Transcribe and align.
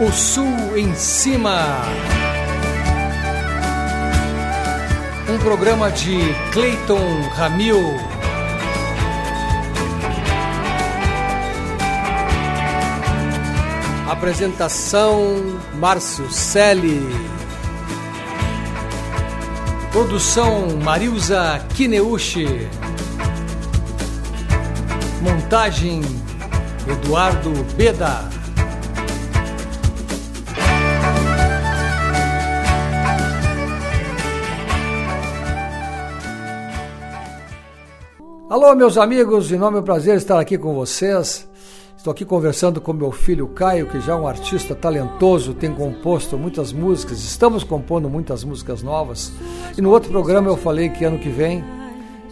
O 0.00 0.12
Sul 0.12 0.78
em 0.78 0.94
Cima. 0.94 1.82
Um 5.28 5.36
programa 5.38 5.90
de 5.90 6.16
Clayton 6.52 7.28
Ramil. 7.34 7.82
Apresentação 14.08 15.58
Márcio 15.80 16.30
Selle. 16.30 17.02
Produção 19.90 20.78
Marilza 20.80 21.60
Kineuchi. 21.74 22.68
Montagem 25.20 26.02
Eduardo 26.86 27.50
Beda. 27.74 28.37
Alô, 38.50 38.74
meus 38.74 38.96
amigos, 38.96 39.46
de 39.46 39.58
nome 39.58 39.76
é 39.76 39.80
um 39.80 39.84
prazer 39.84 40.16
estar 40.16 40.40
aqui 40.40 40.56
com 40.56 40.72
vocês. 40.74 41.46
Estou 41.94 42.10
aqui 42.10 42.24
conversando 42.24 42.80
com 42.80 42.94
meu 42.94 43.12
filho 43.12 43.46
Caio, 43.48 43.86
que 43.86 44.00
já 44.00 44.14
é 44.14 44.16
um 44.16 44.26
artista 44.26 44.74
talentoso, 44.74 45.52
tem 45.52 45.70
composto 45.70 46.38
muitas 46.38 46.72
músicas, 46.72 47.18
estamos 47.18 47.62
compondo 47.62 48.08
muitas 48.08 48.44
músicas 48.44 48.82
novas. 48.82 49.30
E 49.76 49.82
no 49.82 49.90
outro 49.90 50.10
programa 50.10 50.48
eu 50.48 50.56
falei 50.56 50.88
que 50.88 51.04
ano 51.04 51.18
que 51.18 51.28
vem 51.28 51.62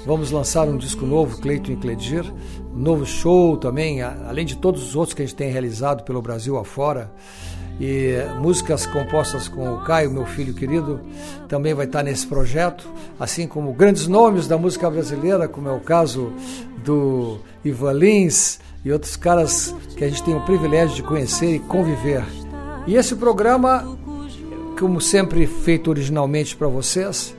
vamos 0.07 0.31
lançar 0.31 0.69
um 0.69 0.77
disco 0.77 1.05
novo, 1.05 1.39
Cleiton 1.41 1.73
e 1.73 1.77
Cledir, 1.77 2.25
novo 2.73 3.05
show 3.05 3.57
também, 3.57 4.01
além 4.01 4.47
de 4.47 4.57
todos 4.57 4.83
os 4.83 4.95
outros 4.95 5.13
que 5.13 5.23
a 5.23 5.27
gente 5.27 5.35
tem 5.35 5.51
realizado 5.51 6.05
pelo 6.05 6.23
Brasil 6.23 6.57
afora 6.57 7.11
e 7.81 8.15
músicas 8.41 8.87
compostas 8.87 9.49
com 9.49 9.75
o 9.75 9.81
Caio, 9.83 10.11
meu 10.11 10.25
filho 10.25 10.55
querido, 10.55 11.01
também 11.49 11.75
vai 11.75 11.87
estar 11.87 12.03
nesse 12.03 12.27
projeto, 12.27 12.89
assim 13.19 13.49
como 13.49 13.73
grandes 13.73 14.07
nomes 14.07 14.47
da 14.47 14.57
música 14.57 14.89
brasileira, 14.89 15.49
como 15.49 15.69
é 15.69 15.73
o 15.73 15.81
caso 15.81 16.33
do 16.85 17.39
Ivan 17.65 17.93
Lins 17.93 18.61
e 18.85 18.93
outros 18.93 19.17
caras 19.17 19.75
que 19.97 20.05
a 20.05 20.09
gente 20.09 20.23
tem 20.23 20.37
o 20.37 20.45
privilégio 20.45 20.95
de 20.95 21.03
conhecer 21.03 21.57
e 21.57 21.59
conviver. 21.59 22.25
E 22.87 22.95
esse 22.95 23.17
programa, 23.17 23.99
como 24.79 25.01
sempre 25.01 25.47
feito 25.47 25.91
originalmente 25.91 26.57
para 26.57 26.69
vocês, 26.69 27.35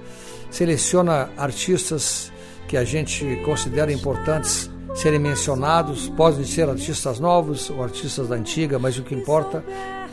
seleciona 0.51 1.29
artistas 1.37 2.31
que 2.67 2.77
a 2.77 2.83
gente 2.83 3.37
considera 3.45 3.91
importantes 3.91 4.69
serem 4.93 5.19
mencionados, 5.19 6.09
podem 6.09 6.43
ser 6.43 6.67
artistas 6.67 7.19
novos 7.19 7.69
ou 7.69 7.83
artistas 7.83 8.27
da 8.27 8.35
antiga, 8.35 8.79
mas 8.79 8.97
o 8.97 9.03
que 9.03 9.13
importa 9.13 9.63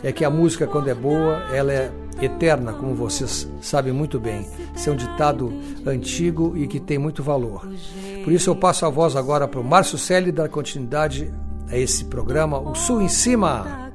é 0.02 0.12
que 0.12 0.24
a 0.24 0.30
música, 0.30 0.66
quando 0.66 0.88
é 0.88 0.94
boa, 0.94 1.42
ela 1.50 1.72
é 1.72 1.90
eterna, 2.20 2.72
como 2.74 2.94
vocês 2.94 3.50
sabem 3.60 3.92
muito 3.92 4.20
bem. 4.20 4.46
Isso 4.74 4.90
é 4.90 4.92
um 4.92 4.96
ditado 4.96 5.52
antigo 5.86 6.54
e 6.56 6.66
que 6.66 6.78
tem 6.78 6.98
muito 6.98 7.22
valor. 7.22 7.66
Por 8.22 8.32
isso 8.32 8.50
eu 8.50 8.56
passo 8.56 8.84
a 8.84 8.90
voz 8.90 9.16
agora 9.16 9.48
para 9.48 9.60
o 9.60 9.64
Márcio 9.64 9.96
Selle 9.96 10.30
dar 10.30 10.48
continuidade 10.48 11.32
a 11.68 11.78
esse 11.78 12.04
programa, 12.04 12.58
O 12.58 12.74
Sul 12.74 13.00
em 13.00 13.08
Cima. 13.08 13.90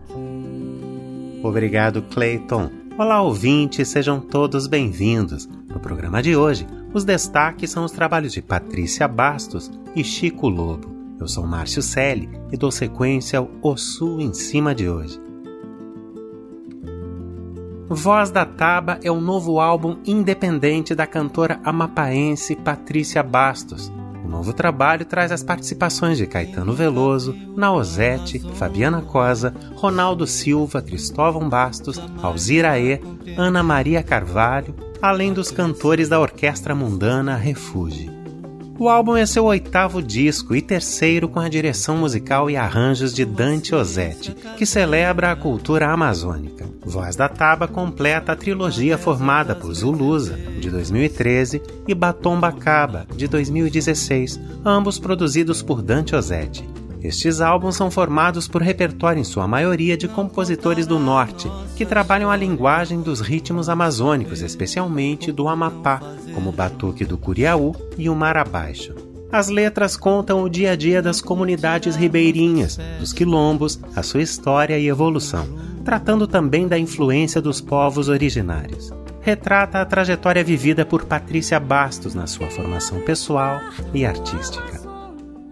Obrigado, 1.43 2.02
Clayton. 2.02 2.69
Olá, 2.97 3.21
ouvintes, 3.21 3.87
sejam 3.87 4.19
todos 4.19 4.67
bem-vindos. 4.67 5.47
No 5.69 5.80
programa 5.80 6.21
de 6.21 6.35
hoje, 6.35 6.67
os 6.94 7.04
destaques 7.04 7.70
são 7.70 7.86
os 7.86 7.92
trabalhos 7.92 8.34
de 8.34 8.42
Patrícia 8.42 9.08
Bastos 9.08 9.72
e 9.95 10.04
Chico 10.04 10.48
Lobo. 10.48 10.90
Eu 11.20 11.28
sou 11.28 11.45
Márcio 11.45 11.82
Selle 11.82 12.30
e 12.52 12.58
dou 12.58 12.72
sequência 12.72 13.40
ao 13.40 13.50
O 13.62 13.76
Sul 13.78 14.22
em 14.22 14.34
Cima 14.34 14.73
de 14.73 14.90
hoje. 14.90 15.20
Voz 17.88 18.32
da 18.32 18.45
Taba 18.45 19.00
é 19.04 19.12
o 19.12 19.20
novo 19.20 19.60
álbum 19.60 19.98
independente 20.06 20.94
da 20.94 21.08
cantora 21.08 21.60
amapaense 21.64 22.55
Patrícia 22.55 23.22
Bastos. 23.23 23.92
O 24.23 24.30
novo 24.30 24.54
trabalho 24.54 25.05
traz 25.05 25.32
as 25.32 25.42
participações 25.42 26.17
de 26.17 26.28
Caetano 26.28 26.72
Veloso, 26.73 27.36
Naozete, 27.55 28.39
Fabiana 28.54 29.02
Cosa, 29.02 29.54
Ronaldo 29.73 30.28
Silva, 30.28 30.83
Cristóvão 30.83 31.49
Bastos, 31.49 31.99
Alzira 32.22 32.80
E, 32.80 33.02
Ana 33.36 33.64
Maria 33.64 34.04
Carvalho, 34.04 34.76
além 35.02 35.33
dos 35.33 35.52
cantores 35.52 36.10
da 36.10 36.20
Orquestra 36.20 36.76
Mundana 36.76 37.36
Refúgio. 37.36 38.20
O 38.77 38.87
álbum 38.87 39.17
é 39.17 39.26
seu 39.26 39.43
oitavo 39.43 40.02
disco 40.02 40.55
e 40.55 40.61
terceiro 40.61 41.27
com 41.27 41.42
a 41.42 41.49
direção 41.49 41.98
musical 41.98 42.49
e 42.49 42.55
arranjos 42.55 43.14
de 43.14 43.26
Dante 43.26 43.76
Ozzetti, 43.76 44.33
que 44.58 44.65
celebra 44.65 45.33
a 45.33 45.36
cultura 45.36 45.92
amazônica. 45.92 46.65
Voz 46.86 47.17
da 47.17 47.27
Taba 47.27 47.67
completa 47.67 48.32
a 48.32 48.36
trilogia 48.37 48.98
formada 48.98 49.54
por 49.54 49.73
Zulusa, 49.73 50.37
de 50.61 50.70
2013, 50.70 51.61
e 51.89 51.93
Batom 51.93 52.39
Bacaba, 52.39 53.05
de 53.14 53.27
2016, 53.27 54.39
ambos 54.64 54.98
produzidos 54.98 55.61
por 55.61 55.81
Dante 55.81 56.16
Ozzetti. 56.16 56.66
Estes 57.02 57.39
álbuns 57.39 57.76
são 57.76 57.89
formados 57.89 58.48
por 58.48 58.61
repertório 58.61 59.21
em 59.21 59.23
sua 59.23 59.48
maioria 59.48 59.95
de 59.95 60.08
compositores 60.08 60.86
do 60.86 60.99
norte, 60.99 61.49
que 61.76 61.86
trabalham 61.86 62.30
a 62.30 62.36
linguagem 62.36 63.02
dos 63.02 63.21
ritmos 63.21 63.70
amazônicos, 63.70 64.42
especialmente 64.42 65.32
do 65.32 65.48
Amapá, 65.48 66.02
como 66.33 66.49
o 66.49 66.54
batuque 66.54 67.05
do 67.05 67.17
Curiaú 67.17 67.73
e 67.98 68.10
o 68.10 68.15
Mar 68.15 68.36
Abaixo. 68.37 68.93
As 69.32 69.48
letras 69.48 69.95
contam 69.95 70.42
o 70.43 70.49
dia 70.49 70.71
a 70.71 70.76
dia 70.76 71.02
das 71.02 71.21
comunidades 71.21 71.95
ribeirinhas, 71.95 72.77
dos 72.99 73.14
quilombos, 73.14 73.80
a 73.95 74.04
sua 74.04 74.21
história 74.21 74.77
e 74.77 74.87
evolução, 74.87 75.48
tratando 75.86 76.27
também 76.27 76.67
da 76.67 76.77
influência 76.77 77.39
dos 77.39 77.61
povos 77.61 78.10
originários. 78.10 78.92
Retrata 79.21 79.80
a 79.80 79.86
trajetória 79.86 80.43
vivida 80.43 80.86
por 80.86 81.05
Patrícia 81.05 81.60
Bastos 81.60 82.16
na 82.16 82.26
sua 82.26 82.48
formação 82.48 82.99
pessoal 83.02 83.60
e 83.93 84.05
artística. 84.05 84.79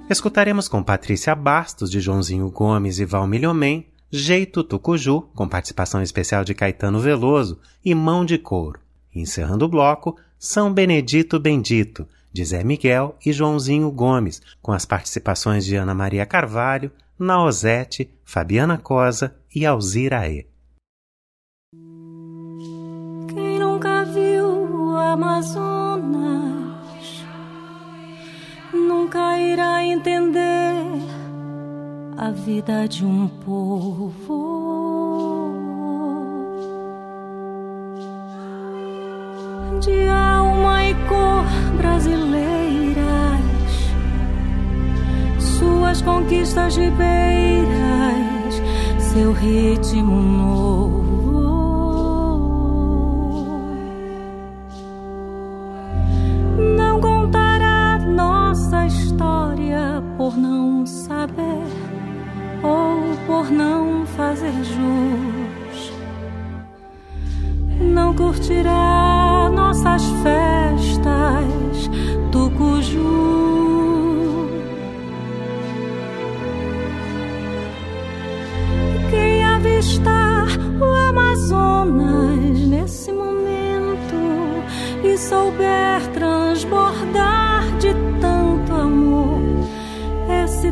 Escutaremos 0.09 0.69
com 0.69 0.81
Patrícia 0.81 1.35
Bastos, 1.35 1.91
de 1.91 1.99
Joãozinho 1.99 2.49
Gomes 2.49 2.97
e 2.97 3.03
Valmilhomem, 3.03 3.85
Jeito 4.09 4.63
Tucuju, 4.63 5.23
com 5.35 5.49
participação 5.49 6.01
especial 6.01 6.45
de 6.45 6.53
Caetano 6.53 7.01
Veloso, 7.01 7.59
e 7.83 7.93
Mão 7.93 8.23
de 8.23 8.37
Couro. 8.37 8.79
encerrando 9.13 9.65
o 9.65 9.67
bloco, 9.67 10.15
São 10.39 10.71
Benedito 10.71 11.39
Bendito, 11.39 12.07
de 12.31 12.45
Zé 12.45 12.63
Miguel 12.63 13.17
e 13.25 13.33
Joãozinho 13.33 13.91
Gomes, 13.91 14.41
com 14.61 14.71
as 14.71 14.85
participações 14.85 15.65
de 15.65 15.75
Ana 15.75 15.93
Maria 15.93 16.25
Carvalho, 16.25 16.89
Naozete, 17.19 18.09
Fabiana 18.23 18.77
Cosa 18.77 19.35
e 19.53 19.65
Alzira 19.65 20.29
E. 20.29 20.47
Quem 23.33 23.59
nunca 23.59 24.05
viu 24.05 24.45
o 24.45 24.95
Amazonas 24.95 25.76
a 32.27 32.31
vida 32.31 32.87
de 32.89 33.05
um 33.05 33.25
povo. 33.45 34.11
De 39.79 40.09
alma 40.09 40.83
e 40.83 40.93
cor 41.07 41.45
brasileiras, 41.77 42.99
suas 45.39 46.01
conquistas 46.01 46.75
ribeiras, 46.75 48.61
seu 48.99 49.31
ritmo 49.31 50.21
novo. 50.21 50.96
Curtirá 68.17 69.49
nossas 69.53 70.03
festas 70.23 71.89
do 72.31 72.49
cuju. 72.51 74.49
Quem 79.09 79.45
avistar 79.45 80.47
o 80.81 81.09
Amazonas 81.09 82.59
nesse 82.67 83.11
momento 83.11 84.15
e 85.03 85.17
souber 85.17 86.01
transbordar 86.13 87.37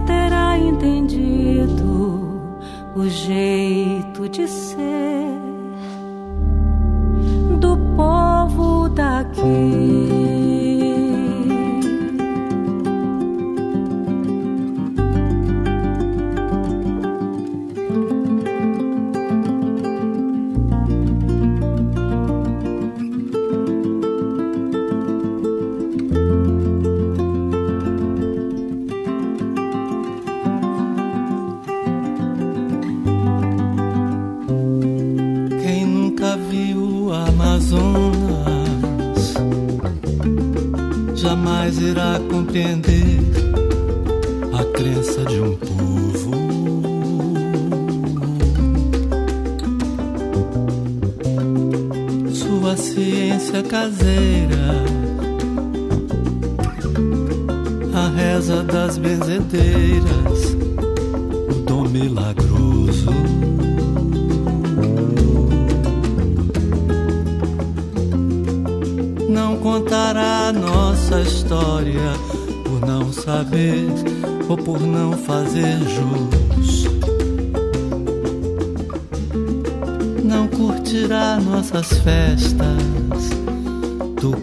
terá 0.05 0.57
entendido 0.57 2.41
o 2.95 3.07
jeito 3.07 3.64
irá 41.89 42.19
compreender 42.31 43.19
a 44.53 44.63
crença 44.77 45.23
de 45.25 45.39
um 45.39 45.55
povo. 45.55 46.31
Sua 52.33 52.75
ciência 52.77 53.61
caseira, 53.63 54.83
a 57.93 58.09
reza 58.09 58.63
das 58.63 58.97
benzedeiras, 58.97 60.55
o 61.49 61.53
dom 61.65 61.87
milagroso. 61.87 63.34
Contará 69.65 70.53
nossa 70.53 71.21
história 71.21 72.13
por 72.65 72.87
não 72.87 73.11
saber 73.11 73.87
ou 74.47 74.55
por 74.55 74.79
não 74.79 75.13
fazer 75.13 75.79
jus. 75.79 76.85
Não 80.23 80.47
curtirá 80.49 81.37
nossas 81.37 81.93
festas 81.93 83.31
do 84.21 84.33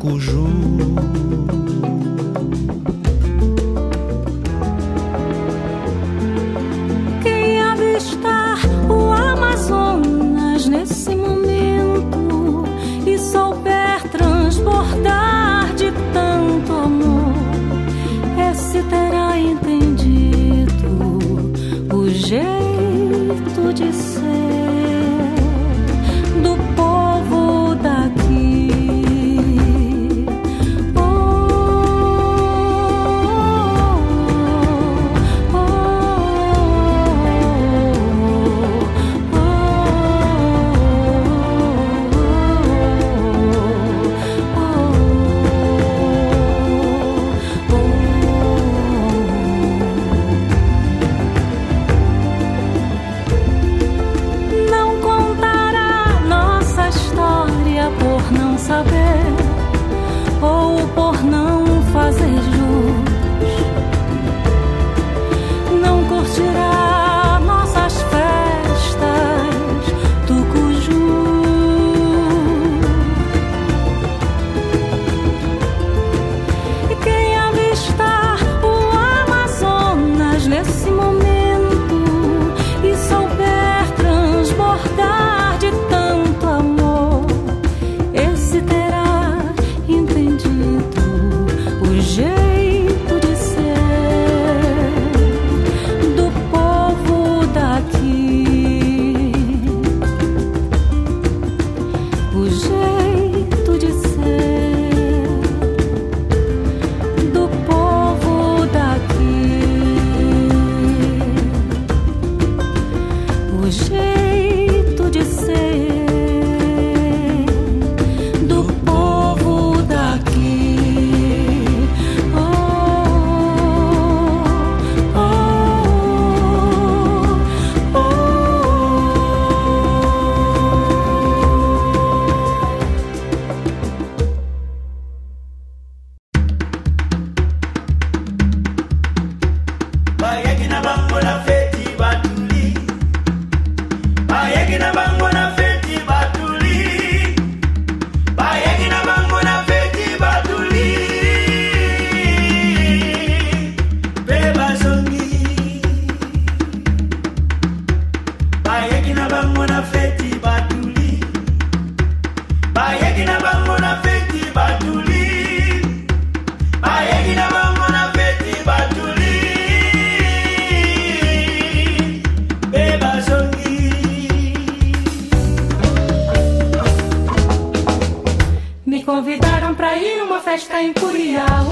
Me 179.02 179.06
convidaram 179.06 179.74
pra 179.74 179.96
ir 179.96 180.16
numa 180.18 180.38
festa 180.38 180.80
em 180.80 180.92
Curial. 180.92 181.66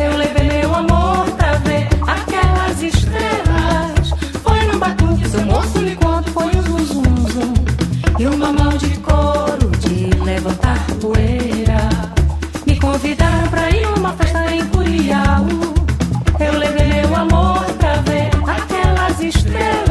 Eu 0.00 0.16
levei 0.16 0.60
meu 0.60 0.72
amor 0.72 1.28
pra 1.36 1.54
ver 1.54 1.88
aquelas 2.06 2.80
estrelas. 2.80 4.10
Foi 4.44 4.62
num 4.66 4.78
batuque, 4.78 5.28
seu 5.28 5.44
moço 5.44 5.80
me 5.80 5.96
conta, 5.96 6.30
foi 6.30 6.44
um 6.44 6.62
zum 6.62 6.84
zum 6.86 7.28
zum. 7.32 7.54
E 8.20 8.26
uma 8.28 8.52
mão 8.52 8.68
de 8.76 8.88
couro 8.98 9.68
de 9.80 10.16
levantar 10.22 10.78
poeira. 11.00 11.88
Me 12.64 12.78
convidaram 12.78 13.48
pra 13.48 13.70
ir 13.70 13.84
numa 13.88 14.12
festa 14.12 14.54
em 14.54 14.64
Curial. 14.66 15.44
Eu 16.38 16.56
levei 16.56 16.86
meu 16.86 17.16
amor 17.16 17.64
pra 17.78 17.94
ver 18.02 18.30
aquelas 18.46 19.20
estrelas. 19.20 19.87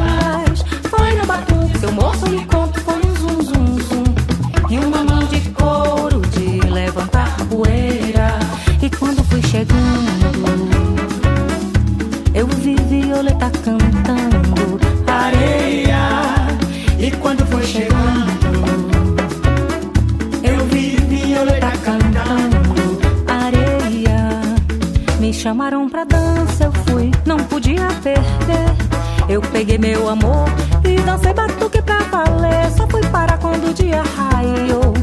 peguei 29.58 29.80
meu 29.80 30.08
amor 30.08 30.48
e 30.84 31.02
dancei 31.02 31.34
batuque 31.34 31.82
pra 31.82 31.98
valer. 32.12 32.70
Só 32.78 32.88
fui 32.88 33.02
parar 33.08 33.40
quando 33.40 33.72
o 33.72 33.74
dia 33.74 34.04
raiou 34.04 34.94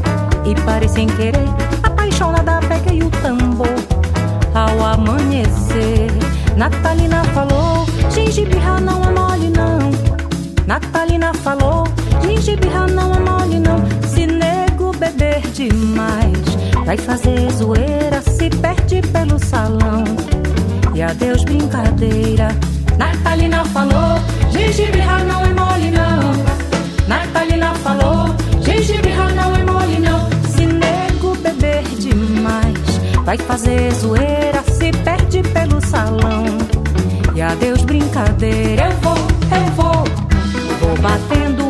e 0.45 0.55
parei 0.61 0.87
sem 0.87 1.07
querer. 1.07 1.49
Apaixonada, 1.83 2.61
peguei 2.65 3.03
o 3.03 3.09
tambor 3.09 3.75
ao 4.53 4.85
amanhecer. 4.93 6.09
Natalina 6.55 7.21
falou: 7.33 7.85
gengibirra 8.09 8.79
não 8.79 9.03
é 9.03 9.11
mole, 9.11 9.49
não. 9.49 9.91
Natalina 10.65 11.33
falou: 11.33 11.83
gengibirra 12.23 12.87
não 12.87 13.13
é 13.13 13.19
mole, 13.19 13.59
não. 13.59 13.83
Se 14.07 14.25
nego 14.25 14.95
beber 14.97 15.41
demais, 15.51 16.47
vai 16.85 16.95
fazer 16.95 17.51
zoeira, 17.51 18.21
se 18.21 18.49
perde 18.49 19.01
pelo 19.01 19.37
salão. 19.37 20.05
E 20.93 21.01
adeus, 21.01 21.43
brincadeira. 21.43 22.55
Natalina 22.97 23.65
falou. 23.65 24.34
Gente 24.71 24.99
ralo 24.99 25.25
não 25.25 25.41
é 25.45 25.53
mole, 25.53 25.91
não. 25.91 27.07
Natalina 27.07 27.75
falou: 27.75 28.35
Gente 28.61 28.93
ralo 29.11 29.35
não 29.35 29.55
é 29.55 29.63
mole, 29.63 29.99
não. 29.99 30.27
Se 30.49 30.65
nego 30.65 31.35
beber 31.35 31.83
demais, 31.99 32.99
vai 33.23 33.37
fazer 33.37 33.93
zoeira, 33.93 34.63
se 34.63 34.91
perde 35.03 35.43
pelo 35.43 35.79
salão. 35.85 36.45
E 37.35 37.41
adeus, 37.43 37.83
brincadeira. 37.83 38.85
Eu 38.85 38.97
vou, 39.01 39.17
eu 39.51 39.65
vou, 39.75 40.03
vou 40.79 40.97
batendo 40.97 41.64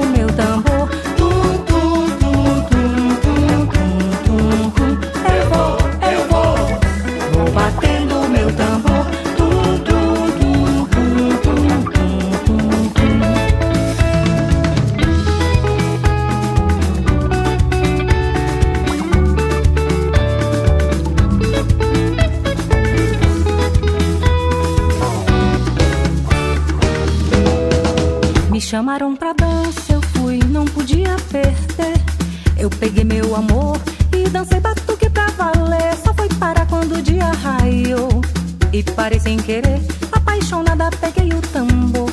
sem 39.26 39.38
querer, 39.38 39.82
apaixonada 40.12 40.88
peguei 41.02 41.30
o 41.30 41.42
tambor 41.42 42.12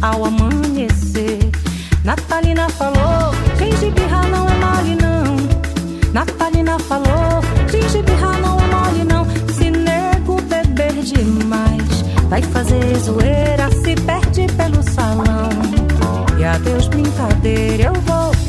ao 0.00 0.24
amanhecer. 0.24 1.38
Natalina 2.02 2.66
falou, 2.70 3.34
finge 3.58 3.90
birra 3.90 4.22
não 4.28 4.48
é 4.48 4.54
mole 4.54 4.96
não. 4.96 6.12
Natalina 6.14 6.78
falou, 6.78 7.42
finge 7.68 8.00
birra 8.02 8.38
não 8.38 8.58
é 8.58 8.66
mole 8.74 9.04
não. 9.04 9.26
Se 9.52 9.70
nego 9.70 10.40
beber 10.40 10.94
demais, 11.02 12.04
vai 12.30 12.40
fazer 12.40 12.98
zoeira, 12.98 13.70
se 13.82 13.94
perde 13.96 14.46
pelo 14.56 14.82
salão. 14.82 15.50
E 16.38 16.44
adeus 16.44 16.88
brincadeira, 16.88 17.82
eu 17.82 17.94
vou 18.00 18.39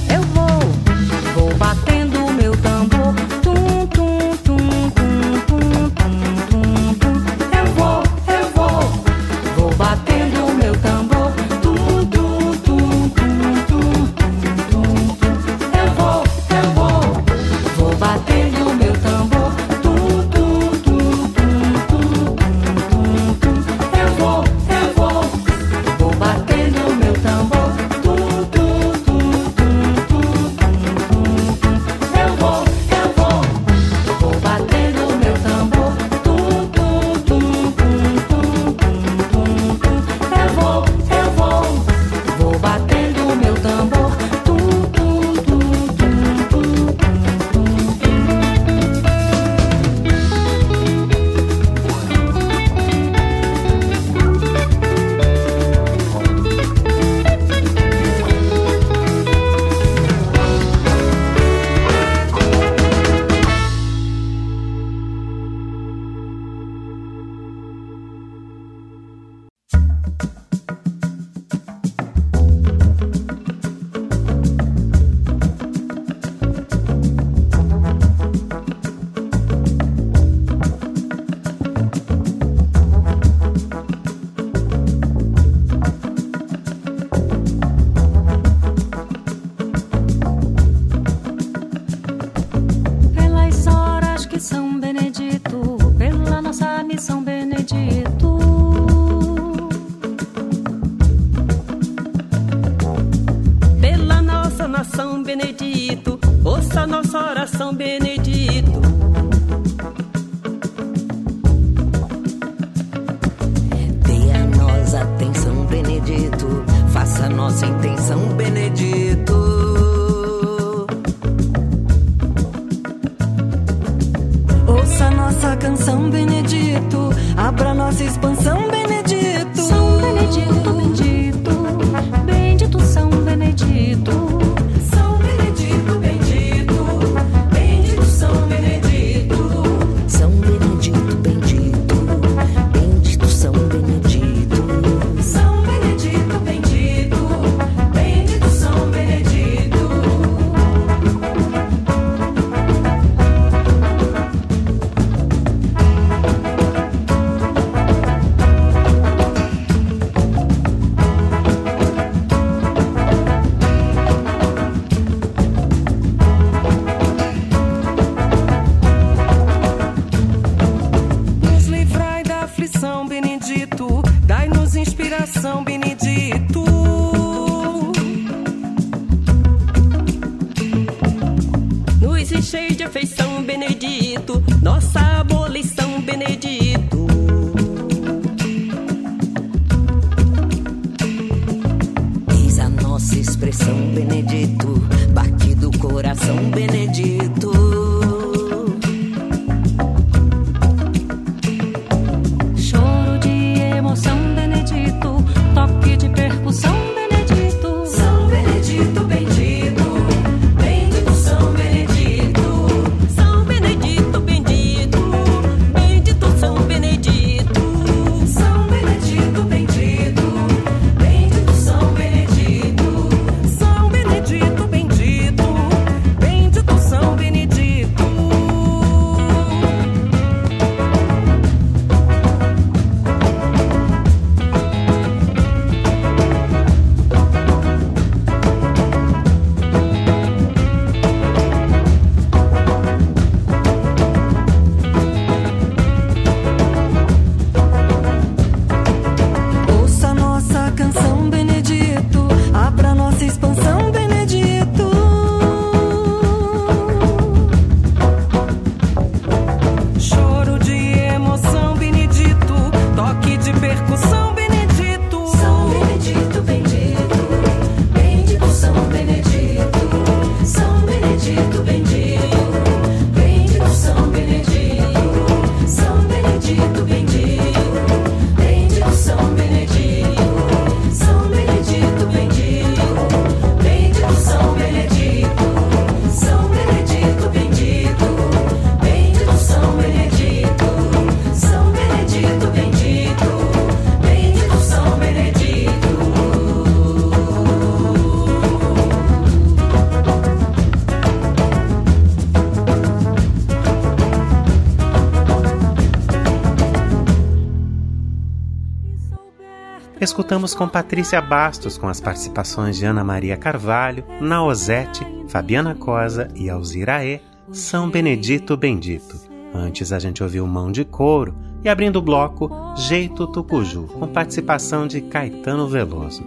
escutamos 310.12 310.54
com 310.54 310.68
Patrícia 310.68 311.22
Bastos, 311.22 311.78
com 311.78 311.88
as 311.88 312.02
participações 312.02 312.78
de 312.78 312.86
Ana 312.86 313.02
Maria 313.02 313.38
Carvalho, 313.38 314.04
Naozete, 314.20 315.08
Fabiana 315.30 315.74
Cosa 315.74 316.28
e 316.36 316.50
Alziraê, 316.50 317.22
São 317.50 317.90
Benedito 317.90 318.58
Bendito. 318.58 319.18
Antes 319.54 319.94
a 319.94 320.00
gente 320.00 320.22
ouviu 320.22 320.46
Mão 320.46 320.70
de 320.70 320.84
Couro 320.84 321.34
e 321.64 321.70
abrindo 321.70 321.96
o 321.96 322.02
bloco 322.02 322.52
Jeito 322.76 323.26
Tucuju, 323.26 323.84
com 323.84 324.06
participação 324.06 324.86
de 324.86 325.00
Caetano 325.00 325.66
Veloso. 325.70 326.26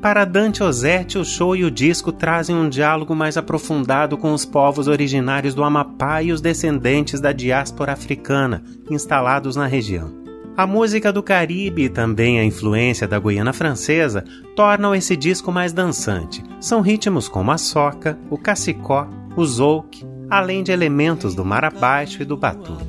Para 0.00 0.24
Dante 0.24 0.62
Ozzetti, 0.62 1.18
o 1.18 1.26
show 1.26 1.54
e 1.54 1.62
o 1.62 1.70
disco 1.70 2.10
trazem 2.10 2.56
um 2.56 2.70
diálogo 2.70 3.14
mais 3.14 3.36
aprofundado 3.36 4.16
com 4.16 4.32
os 4.32 4.46
povos 4.46 4.88
originários 4.88 5.54
do 5.54 5.62
Amapá 5.62 6.22
e 6.22 6.32
os 6.32 6.40
descendentes 6.40 7.20
da 7.20 7.32
diáspora 7.32 7.92
africana 7.92 8.64
instalados 8.90 9.56
na 9.56 9.66
região. 9.66 10.21
A 10.54 10.66
música 10.66 11.10
do 11.10 11.22
Caribe 11.22 11.84
e 11.84 11.88
também 11.88 12.38
a 12.38 12.44
influência 12.44 13.08
da 13.08 13.18
Guiana 13.18 13.54
Francesa 13.54 14.22
tornam 14.54 14.94
esse 14.94 15.16
disco 15.16 15.50
mais 15.50 15.72
dançante. 15.72 16.44
São 16.60 16.82
ritmos 16.82 17.26
como 17.26 17.50
a 17.50 17.56
soca, 17.56 18.18
o 18.28 18.36
cacicó, 18.36 19.08
o 19.34 19.44
zouk, 19.46 20.04
além 20.28 20.62
de 20.62 20.70
elementos 20.70 21.34
do 21.34 21.42
mar 21.42 21.64
abaixo 21.64 22.20
e 22.20 22.26
do 22.26 22.36
batuque. 22.36 22.84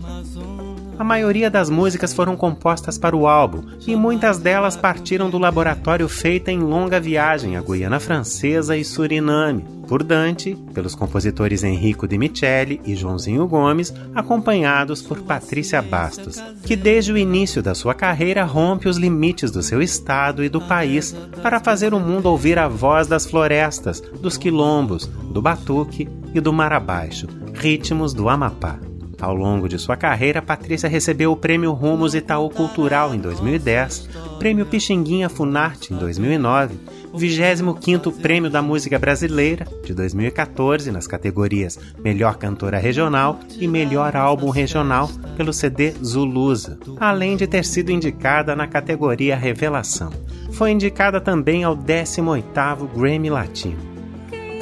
A 0.97 1.03
maioria 1.03 1.49
das 1.49 1.69
músicas 1.69 2.13
foram 2.13 2.35
compostas 2.35 2.97
para 2.97 3.15
o 3.15 3.27
álbum 3.27 3.63
e 3.85 3.95
muitas 3.95 4.37
delas 4.37 4.75
partiram 4.75 5.29
do 5.29 5.39
laboratório 5.39 6.07
feita 6.07 6.51
em 6.51 6.59
longa 6.59 6.99
viagem 6.99 7.57
à 7.57 7.61
Guiana 7.61 7.99
Francesa 7.99 8.77
e 8.77 8.85
Suriname, 8.85 9.65
por 9.87 10.03
Dante, 10.03 10.55
pelos 10.73 10.95
compositores 10.95 11.63
Enrico 11.63 12.07
de 12.07 12.17
Michele 12.17 12.79
e 12.85 12.95
Joãozinho 12.95 13.47
Gomes, 13.47 13.93
acompanhados 14.13 15.01
por 15.01 15.21
Patrícia 15.21 15.81
Bastos, 15.81 16.41
que 16.63 16.75
desde 16.75 17.11
o 17.11 17.17
início 17.17 17.61
da 17.61 17.73
sua 17.73 17.93
carreira 17.93 18.43
rompe 18.43 18.87
os 18.87 18.97
limites 18.97 19.51
do 19.51 19.63
seu 19.63 19.81
estado 19.81 20.43
e 20.43 20.49
do 20.49 20.61
país 20.61 21.15
para 21.41 21.59
fazer 21.59 21.93
o 21.93 21.99
mundo 21.99 22.27
ouvir 22.27 22.59
a 22.59 22.67
voz 22.67 23.07
das 23.07 23.25
florestas, 23.25 23.99
dos 24.21 24.37
quilombos, 24.37 25.07
do 25.31 25.41
batuque 25.41 26.07
e 26.33 26.39
do 26.39 26.53
mar 26.53 26.71
abaixo, 26.71 27.27
ritmos 27.53 28.13
do 28.13 28.29
Amapá. 28.29 28.92
Ao 29.23 29.33
longo 29.33 29.69
de 29.69 29.79
sua 29.79 29.95
carreira, 29.95 30.41
Patrícia 30.41 30.89
recebeu 30.89 31.31
o 31.31 31.37
Prêmio 31.37 31.71
Rumos 31.71 32.13
Itaú 32.13 32.49
Cultural 32.49 33.15
em 33.15 33.19
2010, 33.19 34.09
Prêmio 34.37 34.65
Pixinguinha 34.65 35.29
Funarte 35.29 35.93
em 35.93 35.97
2009, 35.97 36.75
o 37.13 37.17
25º 37.17 38.11
Prêmio 38.19 38.49
da 38.49 38.61
Música 38.61 38.99
Brasileira 38.99 39.65
de 39.85 39.93
2014 39.93 40.91
nas 40.91 41.07
categorias 41.07 41.79
Melhor 42.03 42.35
Cantora 42.35 42.77
Regional 42.77 43.39
e 43.57 43.65
Melhor 43.65 44.13
Álbum 44.17 44.49
Regional 44.49 45.09
pelo 45.37 45.53
CD 45.53 45.91
Zulusa, 46.03 46.77
além 46.99 47.37
de 47.37 47.47
ter 47.47 47.63
sido 47.63 47.93
indicada 47.93 48.57
na 48.57 48.67
categoria 48.67 49.37
Revelação. 49.37 50.11
Foi 50.51 50.71
indicada 50.71 51.21
também 51.21 51.63
ao 51.63 51.77
18º 51.77 52.89
Grammy 52.93 53.29
Latino 53.29 53.92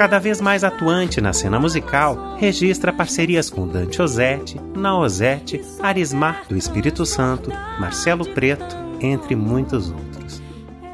cada 0.01 0.17
vez 0.17 0.41
mais 0.41 0.63
atuante 0.63 1.21
na 1.21 1.31
cena 1.31 1.59
musical, 1.59 2.35
registra 2.35 2.91
parcerias 2.91 3.51
com 3.51 3.67
Dante 3.67 4.01
Ozzetti, 4.01 4.59
Naozete, 4.75 5.61
Arismar 5.79 6.43
do 6.49 6.57
Espírito 6.57 7.05
Santo, 7.05 7.51
Marcelo 7.79 8.27
Preto, 8.33 8.75
entre 8.99 9.35
muitos 9.35 9.91
outros. 9.91 10.41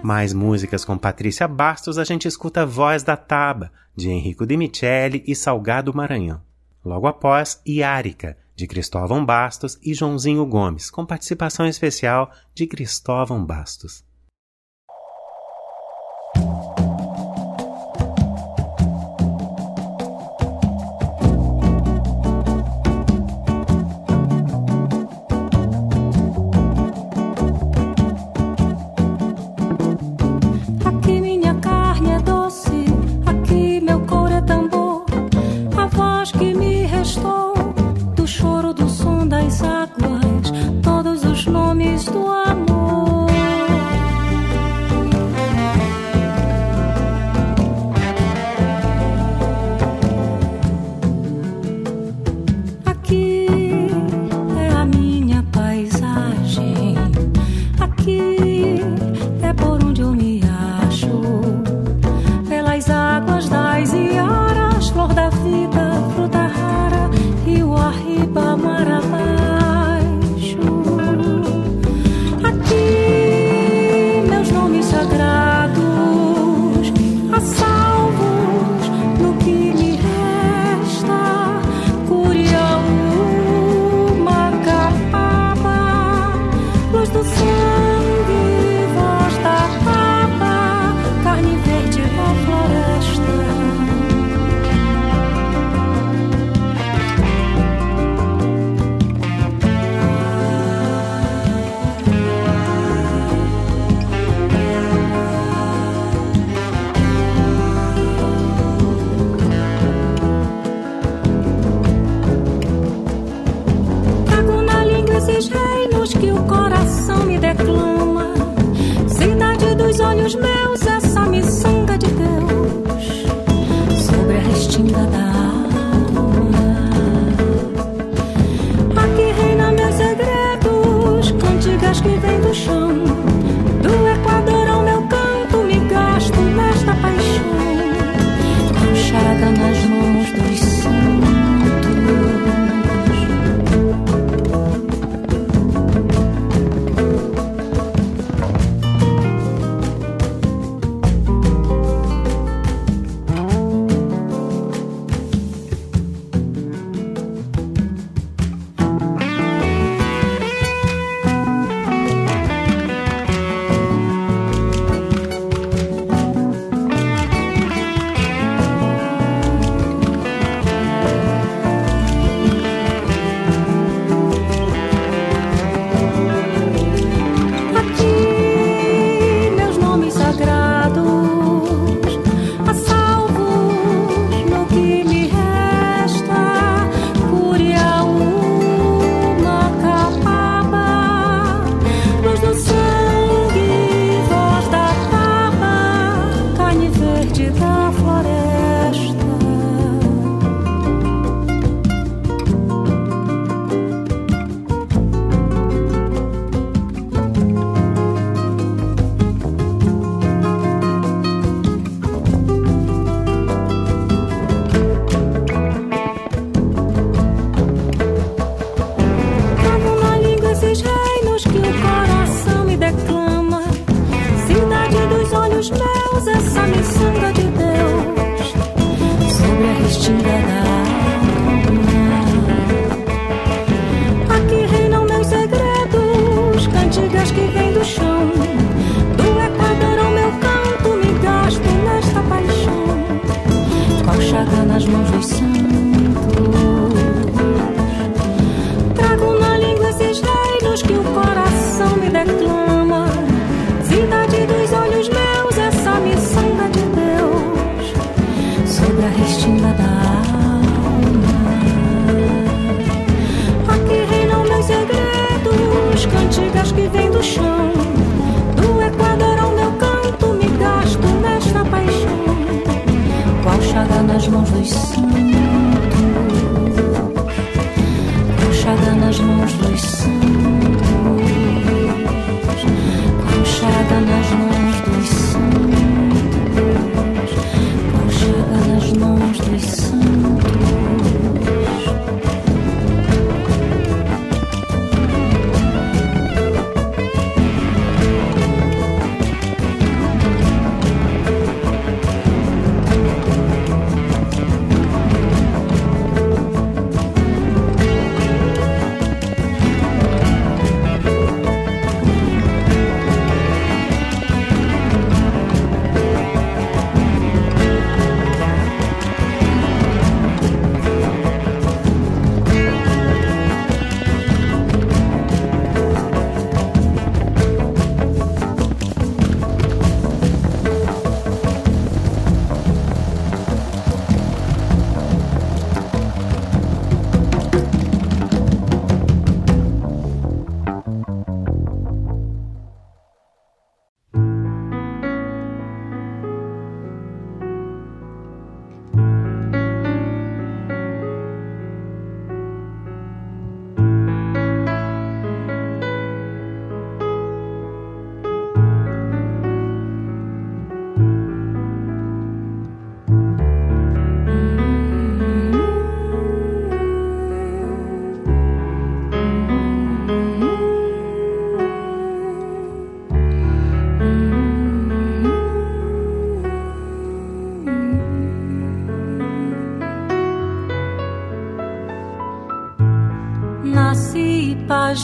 Mais 0.04 0.34
músicas 0.34 0.84
com 0.84 0.98
Patrícia 0.98 1.48
Bastos 1.48 1.98
a 1.98 2.04
gente 2.04 2.28
escuta 2.28 2.65
Voz 2.65 3.02
da 3.02 3.15
Taba, 3.15 3.72
de 3.96 4.10
Henrico 4.10 4.46
de 4.46 4.58
Michele 4.58 5.24
e 5.26 5.34
Salgado 5.34 5.96
Maranhão. 5.96 6.41
Logo 6.84 7.08
após, 7.08 7.62
Iárica, 7.65 8.36
de 8.58 8.67
Cristóvão 8.67 9.26
Bastos 9.26 9.80
e 9.82 9.93
Joãozinho 9.93 10.46
Gomes, 10.46 10.91
com 10.91 11.06
participação 11.06 11.65
especial 11.65 12.30
de 12.54 12.67
Cristóvão 12.67 13.41
Bastos. 13.46 14.04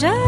Com 0.01 0.22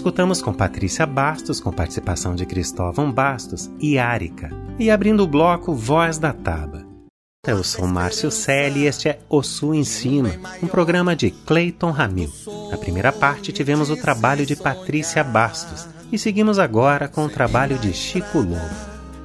Escutamos 0.00 0.40
com 0.40 0.50
Patrícia 0.50 1.04
Bastos, 1.04 1.60
com 1.60 1.70
participação 1.70 2.34
de 2.34 2.46
Cristóvão 2.46 3.12
Bastos 3.12 3.70
e 3.78 3.98
Árica. 3.98 4.48
E 4.78 4.90
abrindo 4.90 5.24
o 5.24 5.26
bloco 5.26 5.74
Voz 5.74 6.16
da 6.16 6.32
Taba. 6.32 6.86
Eu 7.46 7.62
sou 7.62 7.86
Márcio 7.86 8.30
Selle 8.30 8.80
e 8.80 8.86
este 8.86 9.10
é 9.10 9.18
O 9.28 9.42
Sul 9.42 9.74
em 9.74 9.84
Cima, 9.84 10.30
um 10.62 10.66
programa 10.66 11.14
de 11.14 11.30
Clayton 11.30 11.90
Ramil. 11.90 12.32
Na 12.70 12.78
primeira 12.78 13.12
parte 13.12 13.52
tivemos 13.52 13.90
o 13.90 13.96
trabalho 13.96 14.46
de 14.46 14.56
Patrícia 14.56 15.22
Bastos 15.22 15.86
e 16.10 16.18
seguimos 16.18 16.58
agora 16.58 17.06
com 17.06 17.26
o 17.26 17.30
trabalho 17.30 17.78
de 17.78 17.92
Chico 17.92 18.38
Lobo. 18.38 18.70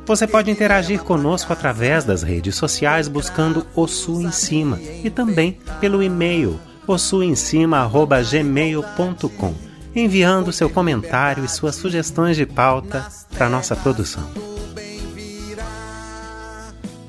Você 0.05 0.27
pode 0.27 0.51
interagir 0.51 1.01
conosco 1.03 1.53
através 1.53 2.03
das 2.03 2.21
redes 2.21 2.57
sociais 2.57 3.07
buscando 3.07 3.65
O 3.73 3.87
Sul 3.87 4.23
em 4.23 4.31
Cima 4.33 4.77
e 5.05 5.09
também 5.09 5.57
pelo 5.79 6.03
e-mail 6.03 6.59
ossuemcima@gmail.com, 6.85 9.74
enviando 9.95 10.51
seu 10.51 10.69
comentário 10.69 11.45
e 11.45 11.49
suas 11.49 11.75
sugestões 11.75 12.35
de 12.35 12.45
pauta 12.45 13.07
para 13.35 13.49
nossa 13.49 13.75
produção. 13.75 14.29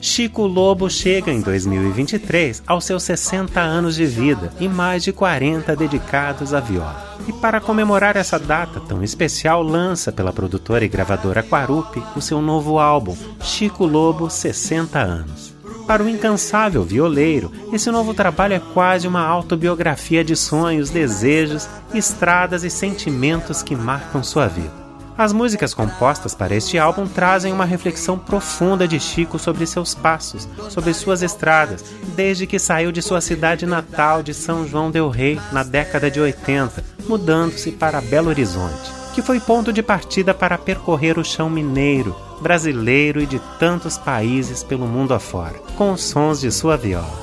Chico 0.01 0.47
Lobo 0.47 0.89
chega 0.89 1.33
em 1.33 1.41
2023 1.41 2.63
aos 2.65 2.85
seus 2.85 3.03
60 3.03 3.61
anos 3.61 3.97
de 3.97 4.07
vida 4.07 4.53
e 4.61 4.69
mais 4.69 5.03
de 5.03 5.13
40 5.13 5.75
dedicados 5.75 6.55
à 6.55 6.61
viola. 6.61 7.17
E 7.27 7.33
para 7.33 7.61
comemorar 7.61 8.17
essa 8.17 8.39
data 8.39 8.79
tão 8.79 9.03
especial, 9.03 9.63
lança 9.63 10.13
pela 10.13 10.33
produtora 10.33 10.85
e 10.85 10.89
gravadora 10.89 11.43
Quarupi 11.43 12.01
o 12.15 12.23
seu 12.23 12.41
novo 12.41 12.79
álbum, 12.79 13.17
Chico 13.43 13.85
Lobo 13.85 14.31
60 14.31 14.97
anos. 14.99 15.46
Para 15.87 16.03
o 16.03 16.09
incansável 16.09 16.83
violeiro, 16.83 17.53
esse 17.73 17.91
novo 17.93 18.13
trabalho 18.13 18.55
é 18.55 18.59
quase 18.59 19.07
uma 19.07 19.25
autobiografia 19.25 20.25
de 20.25 20.35
sonhos, 20.35 20.91
desejos, 20.91 21.69
estradas 21.95 22.65
e 22.65 22.71
sentimentos 22.71 23.63
que 23.63 23.77
marcam 23.77 24.23
sua 24.25 24.49
vida. 24.49 24.87
As 25.17 25.33
músicas 25.33 25.73
compostas 25.73 26.35
para 26.35 26.55
este 26.55 26.77
álbum 26.77 27.07
trazem 27.07 27.53
uma 27.53 27.65
reflexão 27.65 28.19
profunda 28.19 28.87
de 28.87 28.99
Chico 28.99 29.39
sobre 29.39 29.65
seus 29.65 29.95
passos, 29.95 30.47
sobre 30.69 30.93
suas 30.93 31.23
estradas, 31.23 31.85
desde 32.17 32.47
que 32.47 32.59
saiu 32.59 32.91
de 32.91 33.01
sua 33.01 33.21
cidade 33.21 33.65
natal 33.65 34.23
de 34.23 34.35
São 34.35 34.67
João 34.67 34.91
del 34.91 35.09
Rei 35.09 35.41
na 35.53 35.63
década 35.63 36.11
de 36.11 36.21
80, 36.21 36.85
mudando-se 37.09 37.71
para 37.71 38.01
Belo 38.01 38.29
Horizonte, 38.29 38.93
que 39.17 39.23
foi 39.23 39.41
ponto 39.41 39.73
de 39.73 39.83
partida 39.83 40.35
para 40.35 40.59
percorrer 40.59 41.19
o 41.19 41.25
chão 41.25 41.49
mineiro, 41.49 42.15
brasileiro 42.39 43.19
e 43.19 43.25
de 43.25 43.41
tantos 43.59 43.97
países 43.97 44.63
pelo 44.63 44.87
mundo 44.87 45.15
afora, 45.15 45.59
com 45.75 45.91
os 45.91 46.03
sons 46.03 46.39
de 46.39 46.53
sua 46.53 46.77
viola. 46.77 47.19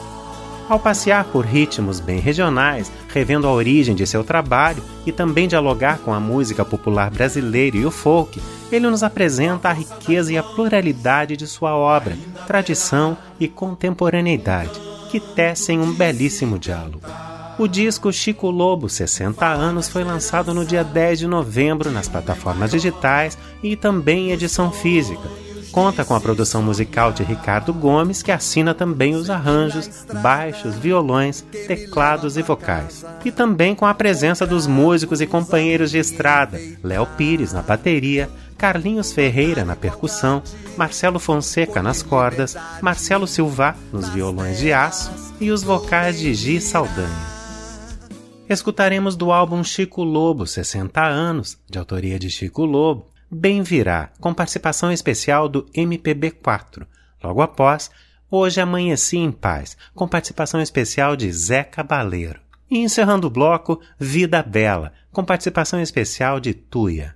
Ao 0.68 0.80
passear 0.80 1.24
por 1.26 1.46
ritmos 1.46 2.00
bem 2.00 2.20
regionais, 2.20 2.92
revendo 3.10 3.46
a 3.46 3.54
origem 3.54 3.94
de 3.94 4.08
seu 4.08 4.24
trabalho 4.24 4.84
e 5.06 5.12
também 5.12 5.48
dialogar 5.48 6.00
com 6.00 6.12
a 6.12 6.20
música 6.20 6.66
popular 6.66 7.12
brasileira 7.12 7.78
e 7.78 7.86
o 7.86 7.92
folk, 7.92 8.42
ele 8.72 8.90
nos 8.90 9.04
apresenta 9.04 9.70
a 9.70 9.74
riqueza 9.74 10.34
e 10.34 10.38
a 10.38 10.42
pluralidade 10.42 11.38
de 11.38 11.46
sua 11.46 11.76
obra, 11.76 12.18
tradição 12.48 13.16
e 13.40 13.48
contemporaneidade, 13.48 14.82
que 15.12 15.20
tecem 15.20 15.80
um 15.80 15.94
belíssimo 15.94 16.58
diálogo. 16.58 17.33
O 17.58 17.68
disco 17.68 18.12
Chico 18.12 18.50
Lobo 18.50 18.90
60 18.90 19.46
anos 19.46 19.88
foi 19.88 20.04
lançado 20.04 20.54
no 20.54 20.66
dia 20.66 20.84
10 20.84 21.20
de 21.20 21.28
novembro 21.28 21.92
nas 21.92 22.08
plataformas 22.08 22.72
digitais 22.72 23.38
e 23.62 23.76
também 23.76 24.30
em 24.30 24.32
edição 24.32 24.72
física, 24.72 25.22
conta 25.72 26.04
com 26.04 26.16
a 26.16 26.20
produção 26.20 26.64
musical 26.64 27.12
de 27.12 27.24
Ricardo 27.24 27.72
Gomes, 27.72 28.24
que 28.24 28.32
assina 28.32 28.74
também 28.74 29.14
os 29.14 29.30
arranjos, 29.30 30.06
baixos, 30.22 30.76
violões, 30.76 31.42
teclados 31.68 32.38
e 32.38 32.42
vocais. 32.42 33.06
E 33.24 33.32
também 33.32 33.76
com 33.76 33.86
a 33.86 33.94
presença 33.94 34.48
dos 34.48 34.66
músicos 34.66 35.22
e 35.22 35.28
companheiros 35.28 35.92
de 35.92 36.00
estrada, 36.00 36.60
Léo 36.84 37.06
Pires 37.18 37.54
na 37.54 37.62
bateria, 37.62 38.30
Carlinhos 38.58 39.14
Ferreira 39.14 39.64
na 39.64 39.76
percussão, 39.76 40.42
Marcelo 40.76 41.20
Fonseca 41.20 41.84
nas 41.84 42.02
cordas, 42.02 42.58
Marcelo 42.82 43.28
Silva 43.28 43.76
nos 43.92 44.10
violões 44.10 44.58
de 44.58 44.74
aço 44.74 45.12
e 45.40 45.52
os 45.52 45.62
vocais 45.62 46.20
de 46.20 46.34
Gi 46.34 46.60
Saldanha. 46.60 47.33
Escutaremos 48.50 49.16
do 49.16 49.32
álbum 49.32 49.64
Chico 49.64 50.04
Lobo 50.04 50.46
60 50.46 51.02
anos, 51.02 51.58
de 51.70 51.80
autoria 51.80 52.20
de 52.20 52.30
Chico 52.30 52.66
Lobo, 52.66 53.08
Bem 53.32 53.64
Virá, 53.64 54.12
com 54.20 54.34
participação 54.34 54.92
especial 54.92 55.48
do 55.48 55.64
MPB4. 55.74 56.86
Logo 57.24 57.42
após, 57.42 57.90
Hoje 58.30 58.60
Amanheci 58.60 59.18
em 59.18 59.32
Paz, 59.32 59.78
com 59.96 60.08
participação 60.08 60.60
especial 60.60 61.16
de 61.16 61.32
Zé 61.32 61.64
Cabaleiro. 61.64 62.42
E 62.70 62.80
encerrando 62.80 63.28
o 63.28 63.30
bloco, 63.30 63.80
Vida 63.98 64.44
Bela, 64.44 64.92
com 65.12 65.24
participação 65.24 65.80
especial 65.80 66.40
de 66.40 66.54
Tuia. 66.54 67.16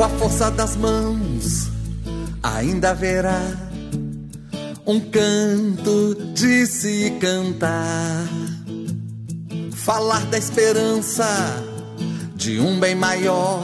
Com 0.00 0.04
a 0.04 0.08
força 0.08 0.50
das 0.50 0.76
mãos, 0.76 1.68
ainda 2.42 2.92
haverá 2.92 3.38
um 4.86 4.98
canto 4.98 6.14
de 6.32 6.66
se 6.66 7.18
cantar. 7.20 8.26
Falar 9.72 10.24
da 10.28 10.38
esperança 10.38 11.28
de 12.34 12.58
um 12.58 12.80
bem 12.80 12.94
maior, 12.94 13.60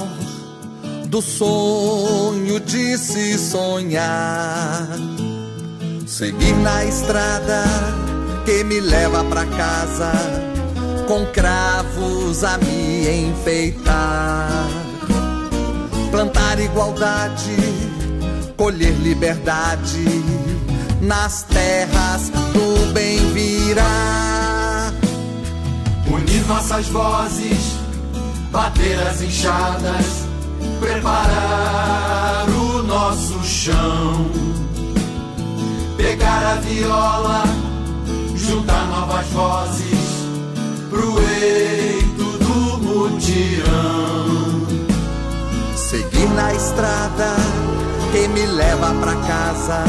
do 1.06 1.22
sonho 1.22 2.60
de 2.60 2.98
se 2.98 3.38
sonhar. 3.38 4.88
Seguir 6.06 6.54
na 6.56 6.84
estrada 6.84 7.64
que 8.44 8.62
me 8.62 8.78
leva 8.80 9.24
pra 9.24 9.46
casa, 9.46 10.12
com 11.08 11.24
cravos 11.32 12.44
a 12.44 12.58
me 12.58 13.30
enfeitar. 13.30 14.85
Plantar 16.10 16.58
igualdade, 16.58 17.56
colher 18.56 18.94
liberdade 19.00 20.04
nas 21.00 21.42
terras 21.42 22.30
do 22.52 22.92
bem 22.92 23.18
virá. 23.32 24.92
Unir 26.08 26.46
nossas 26.46 26.86
vozes, 26.88 27.76
bater 28.50 28.98
as 29.06 29.20
enxadas, 29.22 30.26
preparar 30.80 32.48
o 32.48 32.82
nosso 32.82 33.42
chão. 33.44 34.30
Pegar 35.96 36.52
a 36.52 36.54
viola, 36.56 37.44
juntar 38.34 38.86
novas 38.86 39.26
vozes 39.28 40.06
pro 40.88 41.18
eito 41.20 42.38
do 42.38 42.78
mutirão. 42.78 44.35
Seguir 45.88 46.28
na 46.30 46.52
estrada 46.52 47.36
que 48.10 48.26
me 48.26 48.44
leva 48.44 48.92
pra 49.00 49.14
casa, 49.24 49.84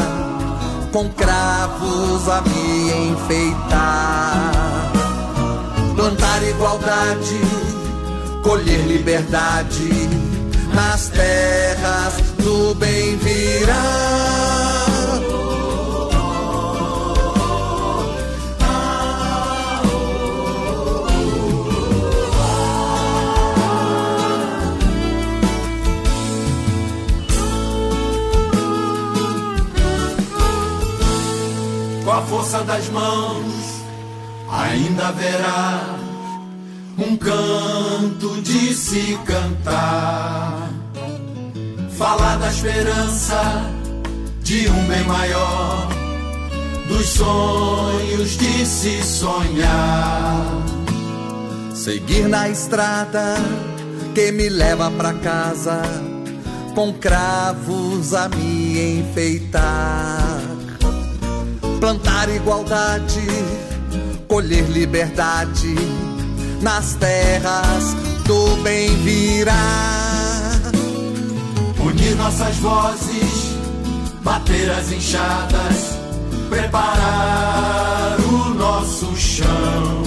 com 0.92 1.08
cravos 1.08 2.28
a 2.28 2.40
me 2.42 3.10
enfeitar. 3.10 4.52
Plantar 5.96 6.42
igualdade, 6.44 7.40
colher 8.44 8.86
liberdade 8.86 9.90
nas 10.72 11.08
terras 11.08 12.14
do 12.44 12.76
bem 12.76 13.16
virá. 13.16 14.37
Força 32.48 32.64
das 32.64 32.88
mãos, 32.88 33.84
ainda 34.50 35.08
haverá 35.08 35.98
um 36.96 37.14
canto 37.14 38.40
de 38.40 38.74
se 38.74 39.18
cantar. 39.26 40.70
Falar 41.98 42.38
da 42.38 42.48
esperança 42.48 43.70
de 44.42 44.66
um 44.66 44.86
bem 44.86 45.04
maior, 45.04 45.88
dos 46.88 47.08
sonhos 47.08 48.38
de 48.38 48.64
se 48.64 49.02
sonhar. 49.02 50.64
Seguir 51.74 52.28
na 52.28 52.48
estrada 52.48 53.36
que 54.14 54.32
me 54.32 54.48
leva 54.48 54.90
pra 54.92 55.12
casa, 55.12 55.82
com 56.74 56.94
cravos 56.94 58.14
a 58.14 58.26
me 58.30 59.00
enfeitar. 59.00 60.47
Plantar 61.80 62.28
igualdade, 62.28 63.26
colher 64.26 64.64
liberdade 64.68 65.76
nas 66.60 66.94
terras 66.94 67.94
do 68.26 68.56
bem 68.62 68.88
virá. 69.04 69.54
Unir 71.80 72.16
nossas 72.16 72.56
vozes, 72.56 73.56
bater 74.22 74.70
as 74.70 74.90
enxadas, 74.90 75.96
preparar 76.50 78.18
o 78.20 78.54
nosso 78.54 79.16
chão. 79.16 80.02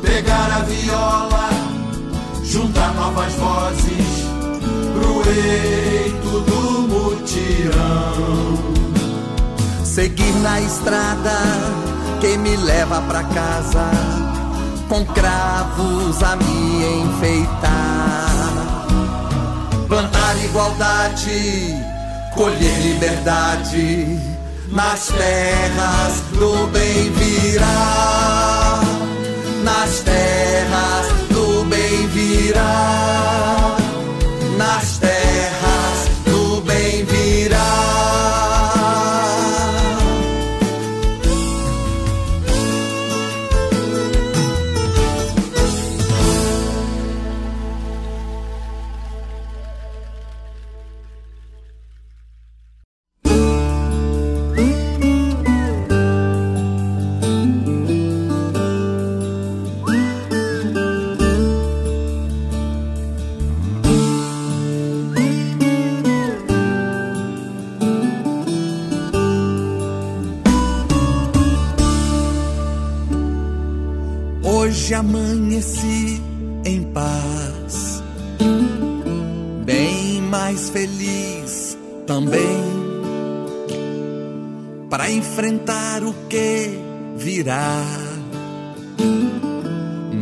Pegar 0.00 0.52
a 0.52 0.60
viola, 0.60 1.50
juntar 2.44 2.94
novas 2.94 3.32
vozes 3.34 4.24
pro 4.94 5.28
eito 5.28 6.40
do 6.40 6.82
mutirão. 6.88 8.74
Seguir 9.94 10.34
na 10.42 10.60
estrada 10.60 11.38
que 12.20 12.36
me 12.36 12.56
leva 12.56 13.00
pra 13.02 13.22
casa, 13.22 13.92
com 14.88 15.04
cravos 15.06 16.20
a 16.20 16.34
me 16.34 17.02
enfeitar. 17.04 18.76
Plantar 19.86 20.36
igualdade, 20.44 21.76
colher 22.34 22.80
liberdade, 22.80 24.18
nas 24.72 25.06
terras 25.06 26.22
do 26.32 26.66
bem 26.72 27.12
virá. 27.12 28.80
Nas 29.62 30.00
terras 30.00 31.06
do 31.30 31.64
bem 31.66 32.08
virá. 32.08 33.03
Hoje 74.84 74.92
amanheci 74.96 76.22
em 76.62 76.82
paz, 76.92 78.02
bem 79.64 80.20
mais 80.20 80.68
feliz 80.68 81.78
também, 82.06 82.62
para 84.90 85.10
enfrentar 85.10 86.04
o 86.04 86.12
que 86.28 86.78
virá, 87.16 87.82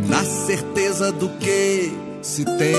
na 0.08 0.24
certeza 0.24 1.10
do 1.10 1.28
que 1.40 1.92
se 2.22 2.44
tem. 2.44 2.76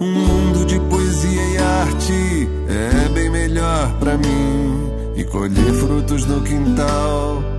Um 0.00 0.12
mundo 0.12 0.64
de 0.64 0.78
poesia 0.78 1.42
e 1.42 1.58
arte 1.58 2.48
é 2.68 3.08
bem 3.08 3.28
melhor 3.28 3.98
pra 3.98 4.16
mim. 4.16 4.90
E 5.16 5.24
colher 5.24 5.74
frutos 5.74 6.24
no 6.24 6.40
quintal 6.40 7.49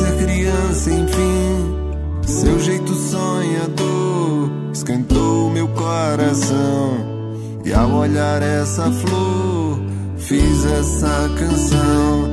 ser 0.00 0.16
criança, 0.16 0.90
enfim. 0.90 1.76
Seu 2.26 2.58
jeito 2.60 2.94
sonhador 2.94 4.50
esquentou 4.72 5.50
meu 5.50 5.68
coração. 5.68 7.20
E 7.64 7.72
ao 7.72 7.90
olhar 7.92 8.42
essa 8.42 8.90
flor, 8.90 9.78
fiz 10.16 10.64
essa 10.64 11.30
canção. 11.38 12.30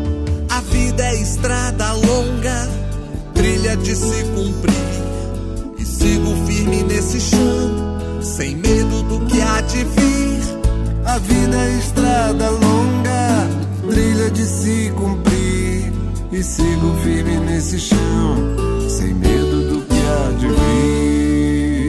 A 0.50 0.62
vida 0.62 1.04
é 1.04 1.22
estrada 1.22 1.94
longa, 1.94 2.70
trilha 3.34 3.76
de 3.78 3.96
se 3.96 4.24
cumprir. 4.36 4.74
E 5.78 5.86
sigo 5.86 6.36
firme 6.46 6.84
nesse 6.84 7.20
chão, 7.20 8.22
sem 8.22 8.56
medo 8.56 9.04
do 9.04 9.26
que 9.26 9.42
há 9.42 9.62
de 9.62 9.84
vir. 9.84 10.40
A 11.06 11.18
vida 11.20 11.58
é 11.58 11.78
estrada 11.80 12.50
longa, 12.50 13.48
trilha 13.90 14.32
de 14.32 14.46
se 14.46 14.92
cumprir. 14.96 15.37
E 16.30 16.44
sigo 16.44 16.94
firme 17.04 17.38
nesse 17.40 17.80
chão, 17.80 17.98
sem 18.90 19.14
medo 19.14 19.70
do 19.70 19.82
que 19.86 19.94
há 19.94 20.32
de 20.38 20.48
vir. 20.48 21.88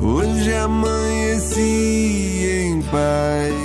Hoje 0.00 0.54
amanheci 0.54 1.60
em 2.64 2.82
paz, 2.82 3.61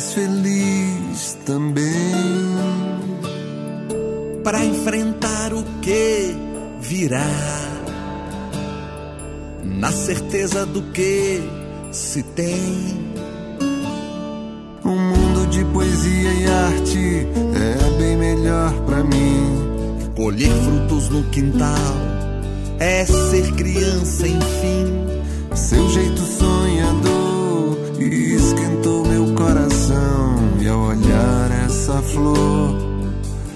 mais 0.00 0.14
feliz 0.14 1.38
também. 1.44 1.84
para 4.42 4.64
enfrentar 4.64 5.52
o 5.52 5.62
que 5.82 6.34
virá. 6.80 7.26
Na 9.62 9.92
certeza 9.92 10.64
do 10.64 10.80
que 10.92 11.42
se 11.92 12.22
tem. 12.22 13.10
Um 14.84 14.96
mundo 14.96 15.46
de 15.50 15.62
poesia 15.66 16.32
e 16.32 16.46
arte 16.46 17.26
é 17.54 17.98
bem 17.98 18.16
melhor 18.16 18.72
pra 18.86 19.04
mim. 19.04 20.08
Colher 20.16 20.50
frutos 20.64 21.10
no 21.10 21.22
quintal 21.24 21.94
é 22.78 23.04
ser 23.04 23.52
criança, 23.52 24.26
enfim. 24.26 24.86
Seu 25.54 25.90
jeito 25.90 26.22
sonhador 26.22 27.09
coração. 29.40 30.34
E 30.60 30.68
ao 30.68 30.80
olhar 30.80 31.50
essa 31.64 32.02
flor, 32.02 32.76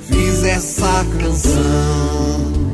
Fiz 0.09 0.43
essa 0.45 1.05
canção. 1.18 2.72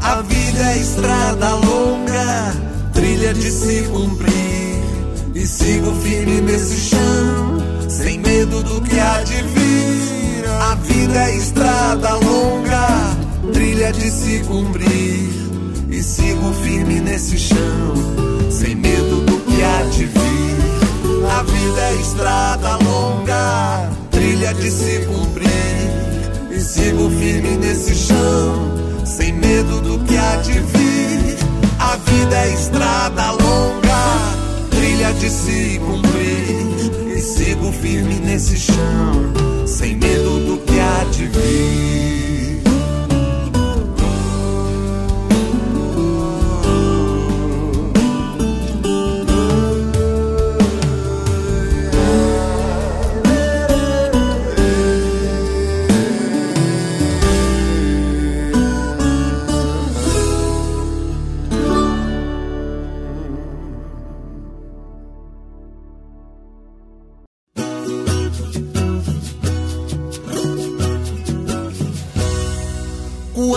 A 0.00 0.22
vida 0.22 0.72
é 0.72 0.78
estrada 0.78 1.54
longa, 1.54 2.54
trilha 2.92 3.34
de 3.34 3.50
se 3.50 3.82
cumprir. 3.84 4.82
E 5.34 5.46
sigo 5.46 5.92
firme 6.02 6.40
nesse 6.40 6.76
chão, 6.76 7.58
sem 7.88 8.18
medo 8.18 8.62
do 8.62 8.80
que 8.82 8.98
há 8.98 9.22
de 9.22 9.42
vir. 9.42 10.48
A 10.60 10.74
vida 10.76 11.30
é 11.30 11.36
estrada 11.36 12.14
longa, 12.14 13.16
trilha 13.52 13.92
de 13.92 14.10
se 14.10 14.40
cumprir. 14.40 15.30
E 15.90 16.02
sigo 16.02 16.52
firme 16.64 17.00
nesse 17.00 17.38
chão, 17.38 17.94
sem 18.50 18.74
medo 18.74 19.20
do 19.26 19.38
que 19.40 19.62
há 19.62 19.82
de 19.90 20.04
vir. 20.06 20.75
A 21.30 21.42
vida 21.42 21.80
é 21.80 21.94
estrada 21.96 22.76
longa, 22.76 23.90
trilha 24.10 24.54
de 24.54 24.70
se 24.70 25.06
cumprir. 25.06 25.46
E 26.50 26.60
sigo 26.60 27.10
firme 27.10 27.56
nesse 27.56 27.94
chão, 27.94 29.04
sem 29.04 29.32
medo 29.32 29.80
do 29.80 29.98
que 30.04 30.16
há 30.16 30.36
de 30.36 30.52
vir. 30.52 31.36
A 31.78 31.96
vida 31.96 32.36
é 32.36 32.54
estrada 32.54 33.30
longa, 33.32 34.68
trilha 34.70 35.12
de 35.14 35.30
se 35.30 35.80
cumprir. 35.80 37.16
E 37.16 37.20
sigo 37.20 37.72
firme 37.72 38.14
nesse 38.16 38.56
chão, 38.56 39.66
sem 39.66 39.96
medo 39.96 40.46
do 40.46 40.58
que 40.58 40.78
há 40.80 41.04
de 41.10 41.26
vir. 41.26 42.55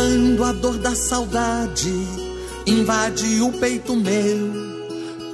Quando 0.10 0.44
a 0.44 0.52
dor 0.52 0.78
da 0.80 0.96
saudade 0.96 1.94
invade 2.66 3.42
o 3.42 3.52
peito 3.52 3.96
meu. 3.96 4.52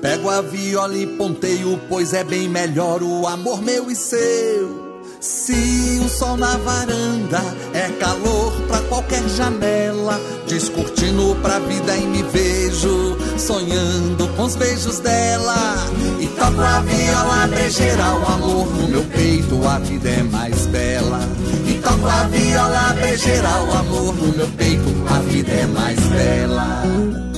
Pego 0.02 0.30
a 0.30 0.42
viola 0.42 0.98
e 0.98 1.08
ponteio, 1.08 1.80
pois 1.88 2.12
é 2.12 2.26
bem 2.26 2.50
melhor 2.50 3.02
o 3.02 3.26
amor 3.26 3.62
meu 3.62 3.90
e 3.90 3.96
seu. 3.96 4.85
Se 5.20 6.01
o 6.03 6.09
sol 6.09 6.38
na 6.38 6.57
varanda 6.57 7.41
é 7.74 7.89
calor 7.99 8.51
pra 8.68 8.80
qualquer 8.82 9.28
janela, 9.30 10.20
descortino 10.47 11.36
pra 11.41 11.59
vida 11.59 11.95
e 11.95 12.05
me 12.05 12.24
vejo 12.24 13.18
sonhando 13.38 14.28
com 14.36 14.43
os 14.43 14.55
beijos 14.55 14.99
dela. 14.99 15.76
E 16.20 16.28
toco 16.28 16.61
a 16.61 16.82
viola 16.82 17.47
brejeira, 17.47 18.16
o 18.16 18.34
amor 18.34 18.68
no 18.68 18.88
meu 18.88 19.03
peito, 19.05 19.68
a 19.68 19.80
vida 19.80 20.09
é 20.09 20.24
mais 20.24 20.68
bela. 20.68 21.20
E 21.68 21.74
toco 21.76 22.07
a 22.07 22.24
viola 22.26 22.93
brejeira, 22.93 23.49
o 23.63 23.78
amor 23.78 24.16
no 24.16 24.38
meu 24.38 24.47
peito, 24.49 24.89
a 25.09 25.20
vida 25.20 25.51
é 25.51 25.66
mais 25.66 25.99
bela. 25.99 27.35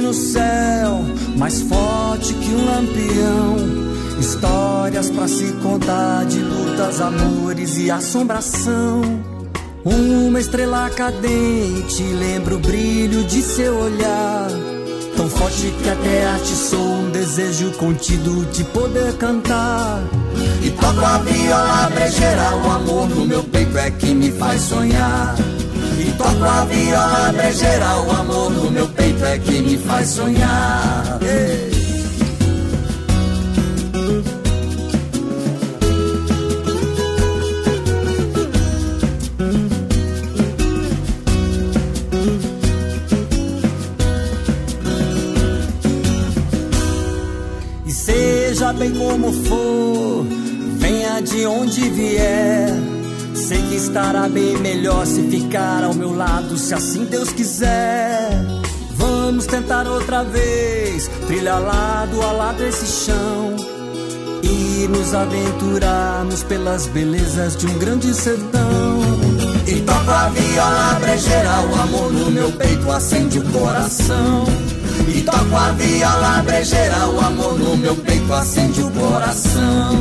No 0.00 0.14
céu, 0.14 1.04
mais 1.36 1.60
forte 1.62 2.34
que 2.34 2.50
um 2.50 2.64
lampião. 2.64 3.84
Histórias 4.18 5.10
pra 5.10 5.26
se 5.28 5.52
contar 5.62 6.24
de 6.26 6.38
lutas, 6.38 7.00
amores 7.00 7.76
e 7.78 7.90
assombração. 7.90 9.02
Uma 9.84 10.40
estrela 10.40 10.88
cadente 10.90 12.02
lembra 12.02 12.54
o 12.54 12.58
brilho 12.58 13.22
de 13.24 13.42
seu 13.42 13.76
olhar. 13.76 14.48
Tão 15.16 15.28
forte 15.28 15.72
que 15.82 15.88
até 15.88 16.26
atiçou 16.34 16.80
um 16.80 17.10
desejo 17.10 17.70
contido 17.72 18.46
de 18.46 18.64
poder 18.64 19.12
cantar. 19.16 20.02
E 20.62 20.70
toco 20.70 21.04
a 21.04 21.18
viola 21.18 21.90
brejeira, 21.94 22.56
o 22.56 22.70
amor 22.70 23.08
no 23.10 23.26
meu 23.26 23.44
peito 23.44 23.76
é 23.76 23.90
que 23.90 24.14
me 24.14 24.32
faz 24.32 24.62
sonhar. 24.62 25.36
E 25.98 26.10
toco 26.12 26.44
a 26.44 26.64
viola 26.64 27.32
brejeira, 27.32 27.96
o 28.00 28.10
amor 28.10 28.50
no 28.50 28.70
meu 28.70 28.88
peito 28.88 29.03
é 29.24 29.38
que 29.38 29.60
me 29.62 29.78
faz 29.78 30.08
sonhar. 30.08 31.18
Ei. 31.22 31.70
E 47.86 47.92
seja 47.92 48.72
bem 48.72 48.92
como 48.92 49.32
for, 49.32 50.26
venha 50.78 51.20
de 51.20 51.46
onde 51.46 51.88
vier. 51.90 52.68
Sei 53.34 53.60
que 53.62 53.76
estará 53.76 54.28
bem 54.28 54.56
melhor 54.58 55.06
se 55.06 55.22
ficar 55.24 55.84
ao 55.84 55.92
meu 55.92 56.14
lado, 56.16 56.56
se 56.56 56.72
assim 56.72 57.04
Deus 57.04 57.30
quiser. 57.30 58.53
Vamos 59.06 59.44
tentar 59.44 59.86
outra 59.86 60.24
vez, 60.24 61.10
trilhar 61.26 61.60
lado 61.60 62.22
a 62.22 62.32
lado 62.32 62.64
esse 62.64 62.86
chão. 62.86 63.54
E 64.42 64.88
nos 64.88 65.12
aventurarmos 65.14 66.42
pelas 66.44 66.86
belezas 66.86 67.54
de 67.54 67.66
um 67.66 67.78
grande 67.78 68.14
sertão. 68.14 69.00
E 69.66 69.80
toco 69.82 70.10
a 70.10 70.28
viola 70.30 70.98
brejeira, 71.00 71.60
o 71.70 71.82
amor 71.82 72.12
no 72.14 72.30
meu 72.30 72.50
peito 72.52 72.90
acende 72.90 73.40
o 73.40 73.44
coração. 73.52 74.44
E 75.06 75.20
toco 75.20 75.54
a 75.54 75.70
viola 75.72 76.42
brejeira, 76.42 77.06
o 77.06 77.20
amor 77.20 77.58
no 77.58 77.76
meu 77.76 77.96
peito 77.96 78.32
acende 78.32 78.82
o 78.82 78.90
coração. 78.90 79.92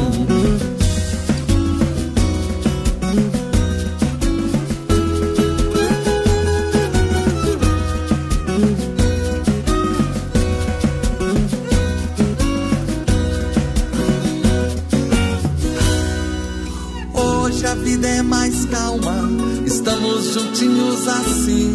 Juntinhos 20.34 21.07
assim, 21.07 21.73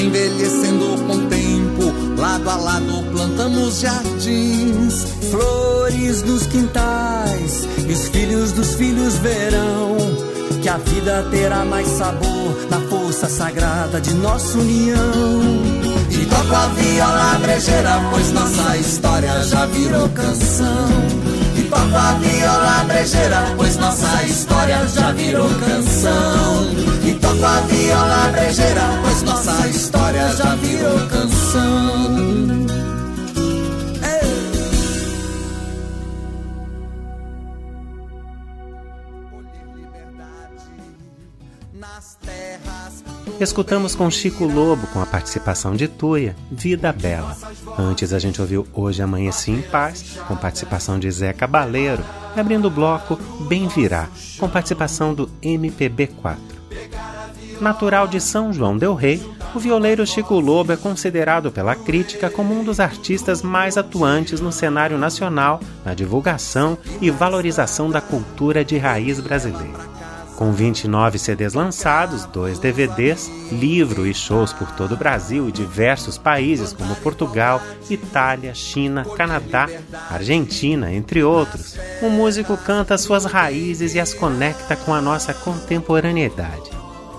envelhecendo 0.00 1.04
com 1.06 1.16
o 1.16 1.26
tempo, 1.26 2.20
lado 2.20 2.48
a 2.48 2.56
lado 2.56 3.04
plantamos 3.12 3.80
jardins. 3.80 5.06
Flores 5.30 6.22
nos 6.22 6.46
quintais, 6.46 7.66
e 7.88 7.92
os 7.92 8.08
filhos 8.08 8.52
dos 8.52 8.74
filhos 8.76 9.14
verão 9.16 9.96
que 10.62 10.68
a 10.68 10.78
vida 10.78 11.26
terá 11.30 11.64
mais 11.64 11.86
sabor 11.88 12.66
na 12.70 12.80
força 12.88 13.28
sagrada 13.28 14.00
de 14.00 14.14
nossa 14.14 14.58
união. 14.58 14.98
E 16.10 16.24
toco 16.26 16.54
a 16.54 16.68
viola 16.68 17.38
brejeira, 17.40 18.00
pois 18.10 18.32
nossa 18.32 18.76
história 18.76 19.42
já 19.44 19.66
virou 19.66 20.08
canção. 20.10 21.35
Toco 21.70 21.96
a 21.96 22.12
viola 22.20 22.84
brejeira, 22.84 23.52
pois 23.56 23.76
nossa 23.76 24.22
história 24.22 24.86
já 24.88 25.12
virou 25.12 25.48
canção. 25.48 26.70
E 27.04 27.14
toco 27.14 27.44
a 27.44 27.60
viola 27.60 28.28
brejeira, 28.32 28.82
pois 29.02 29.22
nossa 29.22 29.66
história 29.68 30.28
já 30.36 30.54
virou 30.56 30.98
canção. 31.08 32.45
Escutamos 43.38 43.94
com 43.94 44.10
Chico 44.10 44.46
Lobo, 44.46 44.86
com 44.86 45.00
a 45.00 45.04
participação 45.04 45.76
de 45.76 45.86
Tuia, 45.86 46.34
Vida 46.50 46.90
Bela. 46.90 47.36
Antes 47.78 48.14
a 48.14 48.18
gente 48.18 48.40
ouviu 48.40 48.66
Hoje 48.72 49.02
Amanheci 49.02 49.50
em 49.50 49.60
Paz, 49.60 50.18
com 50.26 50.34
participação 50.34 50.98
de 50.98 51.10
Zé 51.10 51.34
Cabaleiro, 51.34 52.02
abrindo 52.34 52.68
o 52.68 52.70
bloco 52.70 53.18
Bem 53.46 53.68
Virá, 53.68 54.08
com 54.38 54.48
participação 54.48 55.12
do 55.12 55.28
MPB4. 55.42 56.36
Natural 57.60 58.08
de 58.08 58.20
São 58.20 58.52
João 58.54 58.76
del 58.76 58.94
Rei, 58.94 59.22
o 59.54 59.58
violeiro 59.58 60.06
Chico 60.06 60.40
Lobo 60.40 60.72
é 60.72 60.76
considerado 60.76 61.50
pela 61.50 61.74
crítica 61.74 62.30
como 62.30 62.58
um 62.58 62.64
dos 62.64 62.80
artistas 62.80 63.42
mais 63.42 63.76
atuantes 63.76 64.40
no 64.40 64.52
cenário 64.52 64.96
nacional 64.96 65.60
na 65.84 65.92
divulgação 65.92 66.76
e 67.00 67.10
valorização 67.10 67.90
da 67.90 68.00
cultura 68.00 68.64
de 68.64 68.78
raiz 68.78 69.20
brasileira. 69.20 69.95
Com 70.36 70.52
29 70.52 71.18
CDs 71.18 71.54
lançados, 71.54 72.26
dois 72.26 72.58
DVDs, 72.58 73.30
livro 73.50 74.06
e 74.06 74.12
shows 74.12 74.52
por 74.52 74.70
todo 74.72 74.92
o 74.92 74.96
Brasil 74.96 75.48
e 75.48 75.52
diversos 75.52 76.18
países 76.18 76.74
como 76.74 76.94
Portugal, 76.96 77.60
Itália, 77.88 78.54
China, 78.54 79.06
Canadá, 79.16 79.66
Argentina, 80.10 80.92
entre 80.92 81.24
outros, 81.24 81.78
o 82.02 82.10
músico 82.10 82.54
canta 82.58 82.98
suas 82.98 83.24
raízes 83.24 83.94
e 83.94 84.00
as 84.00 84.12
conecta 84.12 84.76
com 84.76 84.92
a 84.92 85.00
nossa 85.00 85.32
contemporaneidade. 85.32 86.70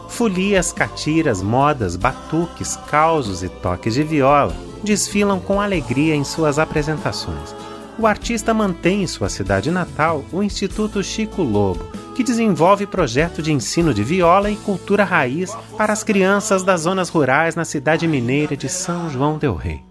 Folias, 0.10 0.72
catiras, 0.72 1.42
modas, 1.42 1.96
batuques, 1.96 2.76
causos 2.88 3.42
e 3.42 3.50
toques 3.50 3.96
de 3.96 4.04
viola 4.04 4.56
desfilam 4.84 5.40
com 5.40 5.60
alegria 5.60 6.16
em 6.16 6.24
suas 6.24 6.60
apresentações. 6.60 7.56
O 7.98 8.06
artista 8.06 8.54
mantém 8.54 9.02
em 9.02 9.08
sua 9.08 9.28
cidade 9.28 9.72
natal 9.72 10.24
o 10.32 10.44
Instituto 10.44 11.04
Chico 11.04 11.42
Lobo, 11.42 11.84
que 12.18 12.24
desenvolve 12.24 12.88
projeto 12.88 13.44
de 13.44 13.54
ensino 13.54 13.94
de 13.94 14.04
viola 14.04 14.50
e 14.50 14.56
cultura 14.56 15.04
raiz 15.04 15.56
para 15.78 15.94
as 15.94 16.04
crianças 16.04 16.64
das 16.64 16.82
zonas 16.82 17.10
rurais 17.10 17.56
na 17.56 17.64
cidade 17.64 18.08
mineira 18.08 18.58
de 18.58 18.68
São 18.68 19.08
João 19.08 19.38
del 19.38 19.54
Rei. 19.54 19.82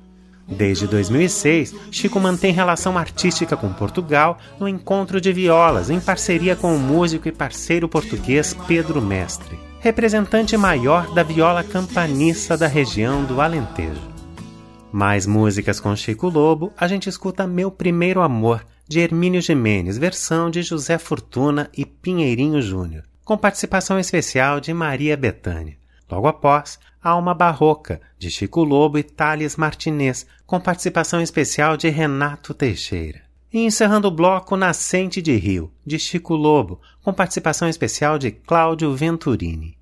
Desde 0.48 0.88
2006, 0.88 1.72
Chico 1.88 2.18
mantém 2.18 2.52
relação 2.52 2.98
artística 2.98 3.56
com 3.56 3.72
Portugal 3.72 4.38
no 4.58 4.66
Encontro 4.66 5.20
de 5.20 5.32
Violas, 5.32 5.88
em 5.88 6.00
parceria 6.00 6.56
com 6.56 6.74
o 6.74 6.80
músico 6.80 7.28
e 7.28 7.32
parceiro 7.32 7.88
português 7.88 8.56
Pedro 8.66 9.00
Mestre, 9.00 9.56
representante 9.78 10.56
maior 10.56 11.14
da 11.14 11.22
viola 11.22 11.62
campaniça 11.62 12.56
da 12.56 12.66
região 12.66 13.22
do 13.22 13.40
Alentejo. 13.40 14.02
Mais 14.90 15.28
músicas 15.28 15.78
com 15.78 15.94
Chico 15.94 16.28
Lobo, 16.28 16.72
a 16.76 16.88
gente 16.88 17.08
escuta 17.08 17.46
Meu 17.46 17.70
Primeiro 17.70 18.20
Amor, 18.20 18.66
de 18.88 19.00
Hermínio 19.00 19.40
Jimenez, 19.40 19.98
versão 19.98 20.50
de 20.50 20.62
José 20.62 20.98
Fortuna 20.98 21.70
e 21.76 21.84
Pinheirinho 21.84 22.62
Júnior, 22.62 23.04
com 23.24 23.36
participação 23.36 23.98
especial 23.98 24.60
de 24.60 24.72
Maria 24.72 25.16
Bethânia. 25.16 25.76
Logo 26.10 26.28
após, 26.28 26.78
Alma 27.02 27.34
Barroca, 27.34 28.00
de 28.18 28.30
Chico 28.30 28.62
Lobo 28.62 28.98
e 28.98 29.02
Thales 29.02 29.56
Martinez, 29.56 30.26
com 30.46 30.60
participação 30.60 31.20
especial 31.20 31.76
de 31.76 31.88
Renato 31.88 32.54
Teixeira. 32.54 33.22
E 33.52 33.60
encerrando 33.60 34.08
o 34.08 34.10
bloco 34.10 34.56
Nascente 34.56 35.22
de 35.22 35.34
Rio, 35.36 35.72
de 35.84 35.98
Chico 35.98 36.34
Lobo, 36.34 36.80
com 37.02 37.12
participação 37.12 37.68
especial 37.68 38.18
de 38.18 38.30
Cláudio 38.30 38.94
Venturini. 38.94 39.75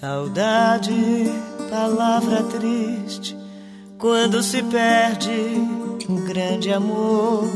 Saudade, 0.00 1.30
palavra 1.68 2.42
triste, 2.44 3.36
quando 3.98 4.42
se 4.42 4.62
perde 4.62 5.30
um 6.08 6.24
grande 6.24 6.72
amor. 6.72 7.46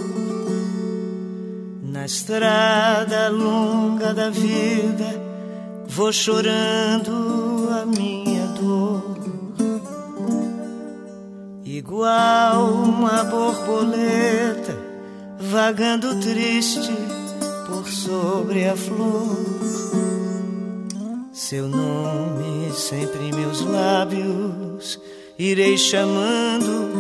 Na 1.82 2.04
estrada 2.04 3.30
longa 3.30 4.12
da 4.12 4.28
vida, 4.28 5.06
vou 5.88 6.12
chorando 6.12 7.66
a 7.80 7.86
minha 7.86 8.46
dor. 8.48 9.16
Igual 11.64 12.74
uma 12.74 13.24
borboleta, 13.24 14.76
vagando 15.40 16.20
triste 16.20 16.92
por 17.66 17.88
sobre 17.88 18.68
a 18.68 18.76
flor 18.76 19.83
seu 21.44 21.68
nome 21.68 22.72
sempre 22.72 23.28
em 23.28 23.30
meus 23.30 23.60
lábios, 23.60 24.98
irei 25.38 25.76
chamando 25.76 26.90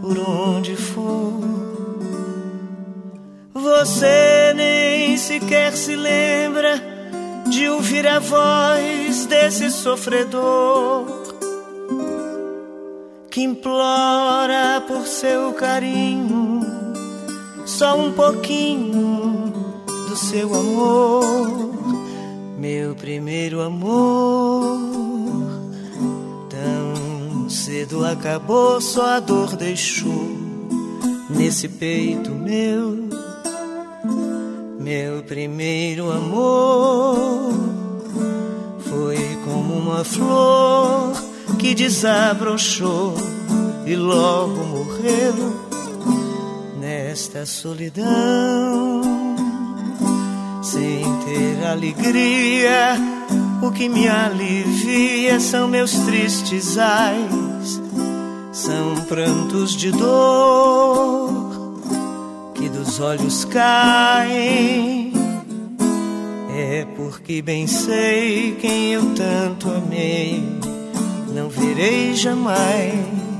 por 0.00 0.18
onde 0.18 0.74
for. 0.74 1.40
Você 3.52 4.52
nem 4.56 5.16
sequer 5.16 5.72
se 5.74 5.94
lembra 5.94 6.82
de 7.48 7.68
ouvir 7.68 8.04
a 8.08 8.18
voz 8.18 9.26
desse 9.26 9.70
sofredor 9.70 11.06
que 13.30 13.42
implora 13.42 14.82
por 14.88 15.06
seu 15.06 15.52
carinho, 15.52 16.62
só 17.64 17.96
um 17.96 18.10
pouquinho 18.10 19.52
do 20.08 20.16
seu 20.16 20.52
amor 20.52 21.63
meu 22.58 22.94
primeiro 22.94 23.60
amor. 23.60 24.78
Tão 26.48 27.48
cedo 27.48 28.04
acabou, 28.04 28.80
só 28.80 29.16
a 29.16 29.20
dor 29.20 29.56
deixou 29.56 30.28
nesse 31.30 31.68
peito 31.68 32.30
meu. 32.30 33.04
Meu 34.78 35.22
primeiro 35.22 36.10
amor 36.10 37.52
foi 38.80 39.18
como 39.44 39.74
uma 39.74 40.04
flor 40.04 41.12
que 41.58 41.74
desabrochou 41.74 43.14
e 43.86 43.96
logo 43.96 44.62
morreu 44.64 45.34
nesta 46.78 47.46
solidão 47.46 49.23
sem 50.64 51.04
ter 51.24 51.64
alegria. 51.66 52.96
O 53.62 53.70
que 53.70 53.88
me 53.88 54.08
alivia 54.08 55.38
são 55.38 55.68
meus 55.68 55.92
tristes 55.92 56.76
ais, 56.78 57.80
são 58.52 58.94
prantos 59.08 59.72
de 59.72 59.90
dor 59.90 61.80
que 62.54 62.68
dos 62.68 62.98
olhos 63.00 63.44
caem. 63.44 65.12
É 66.56 66.86
porque 66.96 67.42
bem 67.42 67.66
sei 67.66 68.56
quem 68.60 68.92
eu 68.92 69.14
tanto 69.14 69.70
amei, 69.70 70.42
não 71.34 71.48
verei 71.48 72.14
jamais 72.14 73.33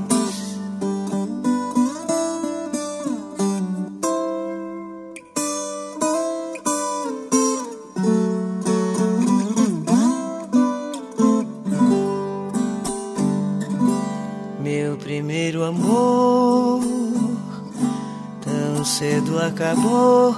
acabou, 19.55 20.35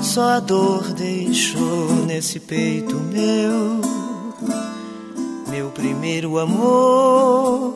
só 0.00 0.36
a 0.36 0.40
dor 0.40 0.94
deixou 0.94 1.92
nesse 2.06 2.40
peito 2.40 2.96
meu. 2.96 3.82
Meu 5.50 5.68
primeiro 5.68 6.38
amor 6.38 7.74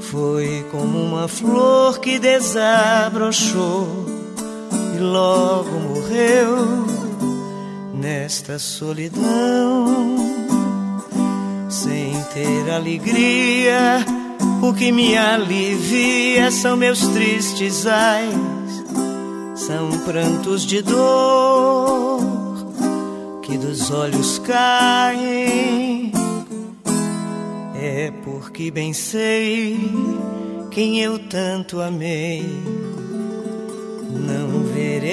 foi 0.00 0.66
como 0.72 0.98
uma 0.98 1.28
flor 1.28 2.00
que 2.00 2.18
desabrochou 2.18 3.86
e 4.96 4.98
logo 4.98 5.70
morreu 5.70 6.84
nesta 7.94 8.58
solidão. 8.58 10.16
Sem 11.68 12.20
ter 12.34 12.70
alegria, 12.72 14.04
o 14.60 14.74
que 14.74 14.90
me 14.90 15.16
alivia 15.16 16.50
são 16.50 16.76
meus 16.76 17.00
tristes 17.08 17.86
ais 17.86 18.55
são 19.66 19.90
prantos 20.04 20.64
de 20.64 20.80
dor 20.80 22.20
que 23.42 23.58
dos 23.58 23.90
olhos 23.90 24.38
caem. 24.38 26.12
É 27.74 28.12
porque 28.22 28.70
bem 28.70 28.92
sei 28.92 29.76
quem 30.70 31.00
eu 31.00 31.18
tanto 31.18 31.80
amei. 31.80 32.44
Não 34.08 34.62
verei 34.72 35.12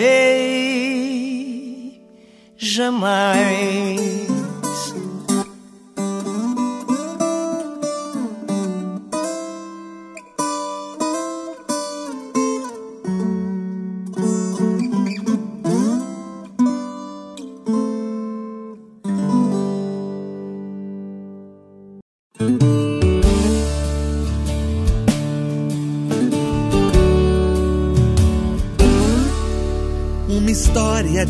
jamais. 2.55 4.32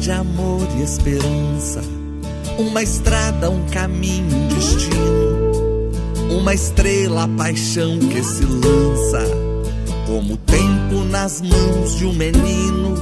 De 0.03 0.11
amor 0.11 0.67
e 0.77 0.81
esperança. 0.81 1.79
Uma 2.59 2.83
estrada, 2.83 3.49
um 3.49 3.65
caminho, 3.69 4.35
um 4.35 4.47
destino. 4.49 6.37
Uma 6.37 6.53
estrela, 6.53 7.23
a 7.23 7.27
paixão 7.29 7.97
que 7.99 8.21
se 8.21 8.43
lança. 8.43 9.21
Como 10.05 10.33
o 10.33 10.37
tempo 10.37 11.05
nas 11.09 11.41
mãos 11.41 11.95
de 11.95 12.05
um 12.05 12.11
menino. 12.11 12.95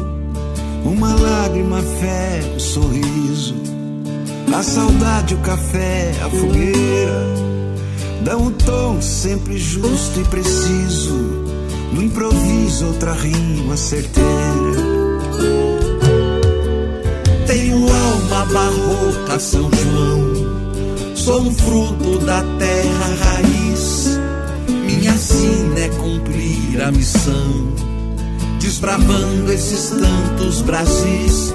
Uma 0.86 1.16
lágrima, 1.16 1.80
a 1.80 1.82
fé, 1.82 2.40
o 2.52 2.58
um 2.58 2.60
sorriso. 2.60 3.56
A 4.56 4.62
saudade, 4.62 5.34
o 5.34 5.40
café, 5.40 6.12
a 6.24 6.30
fogueira. 6.30 7.26
Dão 8.24 8.44
um 8.44 8.52
tom 8.52 9.02
sempre 9.02 9.58
justo 9.58 10.20
e 10.20 10.24
preciso. 10.26 11.16
No 11.94 12.04
improviso, 12.04 12.86
outra 12.86 13.14
rima 13.14 13.76
certeira. 13.76 14.61
Tenho 17.52 17.86
alma 17.86 18.46
barroca, 18.46 19.38
São 19.38 19.70
João. 19.74 21.16
Sou 21.18 21.42
um 21.42 21.54
fruto 21.54 22.18
da 22.20 22.42
terra 22.58 23.16
raiz. 23.20 24.18
Minha 24.86 25.18
sina 25.18 25.80
é 25.82 25.90
cumprir 25.90 26.82
a 26.82 26.90
missão, 26.94 27.76
desbravando 28.58 29.52
esses 29.52 29.90
tantos 29.90 30.62
Brasis. 30.62 31.54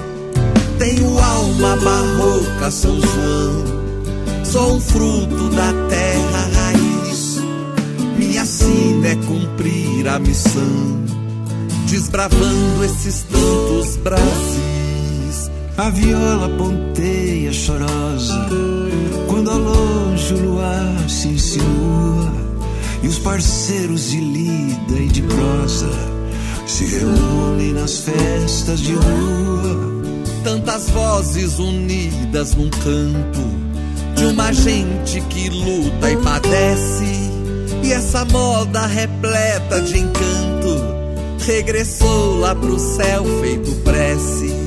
Tenho 0.77 1.17
alma 1.17 1.75
barroca, 1.77 2.69
São 2.69 3.01
João. 3.01 4.45
Sou 4.45 4.75
um 4.75 4.79
fruto 4.79 5.49
da 5.49 5.73
terra 5.89 6.49
raiz. 6.53 7.39
Minha 8.19 8.45
sina 8.45 9.07
é 9.07 9.15
cumprir 9.15 10.07
a 10.07 10.19
missão, 10.19 11.03
desbravando 11.87 12.83
esses 12.83 13.23
tantos 13.23 13.97
Brasis. 13.97 14.76
A 15.77 15.91
viola 15.91 16.49
ponteia 16.57 17.53
chorosa 17.53 18.49
quando 19.27 19.51
ao 19.51 19.59
longe 19.59 20.33
o 20.33 20.39
luar 20.39 21.07
se 21.07 21.27
insinua 21.27 22.33
e 23.03 23.07
os 23.07 23.19
parceiros 23.19 24.09
de 24.09 24.19
lida 24.19 24.99
e 24.99 25.07
de 25.07 25.21
prosa 25.21 25.87
se 26.65 26.83
reúnem 26.83 27.73
nas 27.73 27.99
festas 27.99 28.79
de 28.79 28.95
rua. 28.95 30.03
Tantas 30.43 30.89
vozes 30.89 31.59
unidas 31.59 32.55
num 32.55 32.71
canto 32.71 33.47
de 34.15 34.25
uma 34.25 34.51
gente 34.51 35.21
que 35.29 35.47
luta 35.47 36.11
e 36.11 36.17
padece. 36.17 37.29
E 37.83 37.91
essa 37.91 38.25
moda 38.25 38.87
repleta 38.87 39.79
de 39.81 39.99
encanto 39.99 41.45
regressou 41.45 42.39
lá 42.39 42.55
pro 42.55 42.79
céu 42.79 43.23
feito 43.41 43.71
prece 43.83 44.66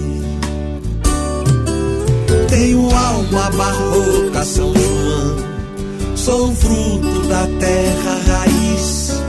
tenho 2.50 2.94
alma 2.94 3.50
barroca, 3.50 4.44
São 4.44 4.74
João. 4.74 6.16
Sou 6.16 6.54
fruto 6.54 7.28
da 7.28 7.46
terra 7.58 8.18
raiz. 8.26 9.22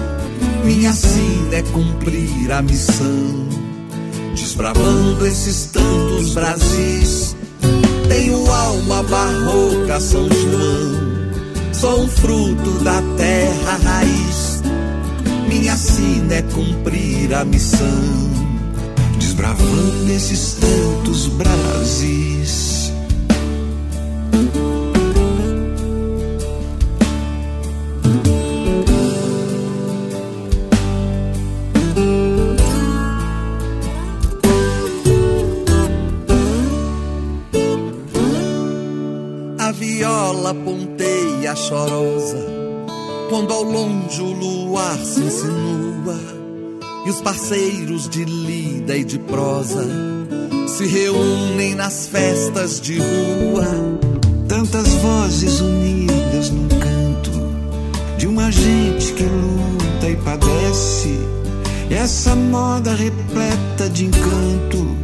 Minha 0.65 0.91
sina 0.91 1.55
é 1.55 1.61
cumprir 1.61 2.51
a 2.51 2.61
missão. 2.61 3.47
Desbravando 4.35 5.25
esses 5.25 5.67
tantos 5.67 6.33
Brasis. 6.33 7.35
Tenho 8.09 8.51
alma 8.51 9.03
barroca, 9.03 9.99
São 9.99 10.27
João. 10.27 11.73
Sou 11.73 12.07
fruto 12.07 12.71
da 12.83 13.01
terra 13.17 13.79
raiz. 13.83 14.61
Minha 15.47 15.77
sina 15.77 16.35
é 16.35 16.41
cumprir 16.41 17.33
a 17.33 17.45
missão. 17.45 18.31
Desbravando 19.17 20.11
esses 20.11 20.55
tantos 20.55 21.27
Brasis. 21.27 21.70
Nas 51.81 52.05
festas 52.05 52.79
de 52.79 52.99
rua. 52.99 53.65
Tantas 54.47 54.87
vozes 54.87 55.61
unidas 55.61 56.51
num 56.51 56.67
canto 56.67 57.31
de 58.19 58.27
uma 58.27 58.51
gente 58.51 59.11
que 59.13 59.23
luta 59.23 60.07
e 60.07 60.15
padece. 60.17 61.19
E 61.89 61.95
essa 61.95 62.35
moda 62.35 62.93
repleta 62.93 63.89
de 63.89 64.05
encanto 64.05 64.95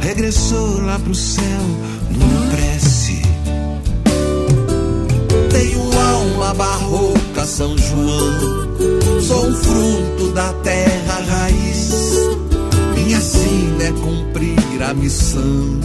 regressou 0.00 0.80
lá 0.80 0.98
pro 0.98 1.14
céu 1.14 1.62
numa 2.10 2.50
prece. 2.50 3.22
Tenho 5.52 6.00
alma 6.00 6.52
barroca, 6.54 7.46
São 7.46 7.78
João. 7.78 9.20
Sou 9.20 9.46
um 9.46 9.54
fruto 9.54 10.32
da 10.32 10.52
terra 10.64 11.20
raiz. 11.28 11.92
Minha 12.96 13.20
sina 13.20 13.84
é 13.84 13.92
cumprir 13.92 14.82
a 14.82 14.94
missão, 14.94 15.80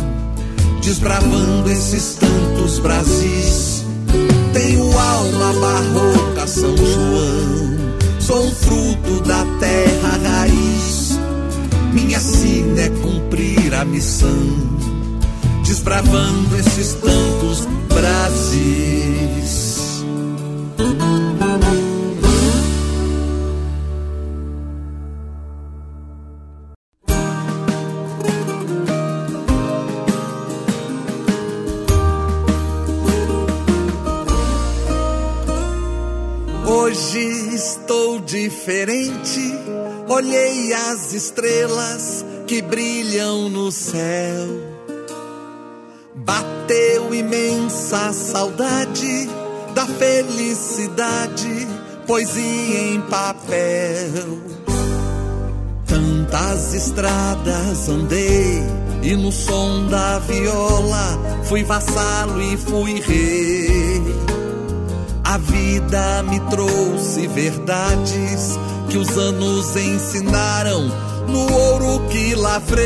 desbravando 0.83 1.69
esses 1.69 2.15
tantos 2.15 2.79
Brasis. 2.79 3.85
Tenho 4.53 4.83
alma 4.97 5.53
barroca, 5.53 6.45
São 6.45 6.75
João. 6.75 7.77
Sou 8.19 8.51
fruto 8.51 9.21
da 9.21 9.45
terra 9.59 10.19
raiz. 10.23 11.17
Minha 11.93 12.19
sina 12.19 12.81
é 12.81 12.89
cumprir 12.89 13.73
a 13.73 13.85
missão, 13.85 14.47
desbravando 15.63 16.57
esses 16.57 16.93
as 41.13 41.23
estrelas 41.23 42.25
que 42.47 42.61
brilham 42.61 43.47
no 43.47 43.71
céu. 43.71 44.47
Bateu 46.15 47.13
imensa 47.13 48.11
saudade 48.11 49.29
da 49.75 49.85
felicidade, 49.85 51.67
poesia 52.07 52.93
em 52.93 53.01
papel. 53.01 54.39
Tantas 55.85 56.73
estradas 56.73 57.89
andei 57.89 58.63
e 59.03 59.15
no 59.15 59.31
som 59.31 59.87
da 59.87 60.17
viola 60.19 61.19
fui 61.43 61.63
vassalo 61.63 62.41
e 62.41 62.57
fui 62.57 62.99
rei. 62.99 64.01
A 65.23 65.37
vida 65.37 66.23
me 66.23 66.39
trouxe 66.49 67.27
verdades 67.27 68.57
que 68.89 68.97
os 68.97 69.17
anos 69.17 69.75
ensinaram 69.75 70.91
no 71.27 71.53
ouro 71.53 72.07
que 72.09 72.35
lavrei. 72.35 72.83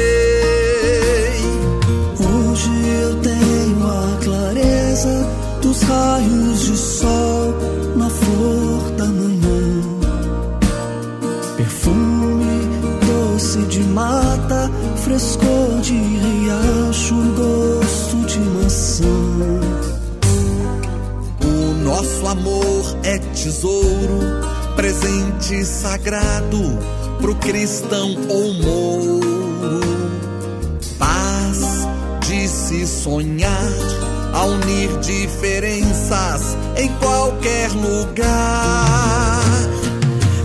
Hoje 2.19 2.69
eu 3.01 3.15
tenho 3.21 3.87
a 3.87 4.17
clareza 4.23 5.27
dos 5.61 5.81
raios 5.81 6.59
de 6.65 6.77
sol 6.77 7.53
na 7.95 8.09
flor 8.09 8.91
da 8.97 9.05
manhã. 9.05 9.81
Perfume 11.57 12.67
doce 13.37 13.59
de 13.67 13.83
mata, 13.83 14.71
frescor 15.03 15.79
de 15.81 15.93
riacho, 15.93 17.15
gosto 17.35 18.17
de 18.25 18.39
maçã. 18.39 19.03
O 21.43 21.83
nosso 21.83 22.27
amor 22.27 22.97
é 23.03 23.17
tesouro, 23.19 24.46
presente 24.77 25.65
sagrado 25.65 26.77
pro 27.19 27.35
cristão 27.35 28.15
ou 28.29 28.53
mouro. 28.53 29.19
Paz 30.99 31.87
de 32.27 32.47
se 32.47 32.85
sonhar, 32.85 33.71
a 34.33 34.45
unir 34.45 34.95
diferenças 34.99 36.55
em 36.77 36.89
qualquer 36.99 37.71
lugar. 37.71 39.41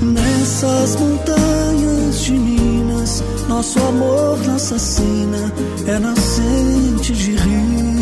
Nessas 0.00 0.96
montanhas 0.96 2.24
de 2.24 2.32
Minas, 2.32 3.22
nosso 3.48 3.78
amor, 3.80 4.38
nossa 4.46 4.78
sina 4.78 5.52
é 5.86 5.98
nascente 5.98 7.12
de 7.12 7.32
rio. 7.36 7.92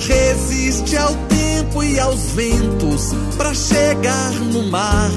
Resiste 0.00 0.96
ao 0.96 1.14
tempo 1.14 1.45
e 1.82 1.98
aos 1.98 2.20
ventos 2.34 3.12
para 3.36 3.54
chegar 3.54 4.32
no 4.52 4.64
mar 4.70 5.10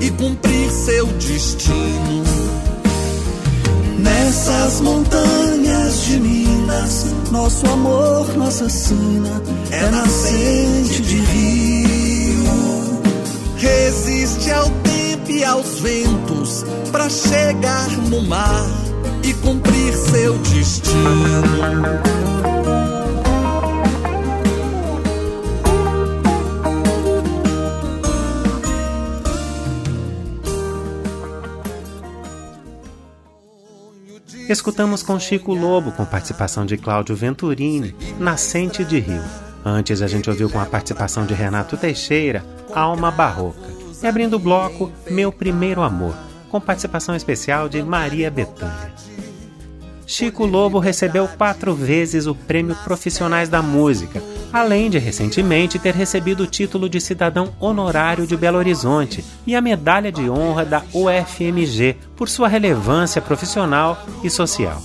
e 0.00 0.10
cumprir 0.10 0.70
seu 0.70 1.06
destino. 1.06 2.24
Nessas 3.98 4.80
montanhas 4.80 6.04
de 6.04 6.18
Minas, 6.18 7.06
nosso 7.30 7.66
amor, 7.66 8.36
nossa 8.36 8.68
sina 8.68 9.42
é 9.70 9.90
nascente 9.90 11.02
de 11.02 11.16
rio. 11.16 13.00
Resiste 13.56 14.50
ao 14.50 14.70
tempo 14.70 15.30
e 15.30 15.44
aos 15.44 15.80
ventos 15.80 16.64
para 16.90 17.10
chegar 17.10 17.90
no 18.08 18.22
mar 18.22 18.66
e 19.22 19.34
cumprir 19.34 19.94
seu 19.94 20.38
destino. 20.38 21.00
Escutamos 34.50 35.00
com 35.00 35.16
Chico 35.16 35.54
Lobo, 35.54 35.92
com 35.92 36.04
participação 36.04 36.66
de 36.66 36.76
Cláudio 36.76 37.14
Venturini, 37.14 37.94
Nascente 38.18 38.84
de 38.84 38.98
Rio. 38.98 39.22
Antes 39.64 40.02
a 40.02 40.08
gente 40.08 40.28
ouviu 40.28 40.50
com 40.50 40.58
a 40.58 40.66
participação 40.66 41.24
de 41.24 41.32
Renato 41.32 41.76
Teixeira, 41.76 42.44
Alma 42.74 43.12
Barroca. 43.12 43.70
E 44.02 44.06
abrindo 44.08 44.34
o 44.34 44.40
bloco, 44.40 44.90
Meu 45.08 45.30
Primeiro 45.30 45.82
Amor, 45.82 46.16
com 46.50 46.60
participação 46.60 47.14
especial 47.14 47.68
de 47.68 47.80
Maria 47.80 48.28
Bethânia. 48.28 48.92
Chico 50.10 50.44
Lobo 50.44 50.80
recebeu 50.80 51.28
quatro 51.28 51.72
vezes 51.72 52.26
o 52.26 52.34
Prêmio 52.34 52.74
Profissionais 52.82 53.48
da 53.48 53.62
Música, 53.62 54.20
além 54.52 54.90
de 54.90 54.98
recentemente 54.98 55.78
ter 55.78 55.94
recebido 55.94 56.42
o 56.42 56.46
título 56.48 56.88
de 56.88 57.00
cidadão 57.00 57.54
honorário 57.60 58.26
de 58.26 58.36
Belo 58.36 58.58
Horizonte 58.58 59.24
e 59.46 59.54
a 59.54 59.60
medalha 59.60 60.10
de 60.10 60.28
honra 60.28 60.64
da 60.64 60.82
UFMG 60.92 61.96
por 62.16 62.28
sua 62.28 62.48
relevância 62.48 63.22
profissional 63.22 64.04
e 64.24 64.28
social. 64.28 64.82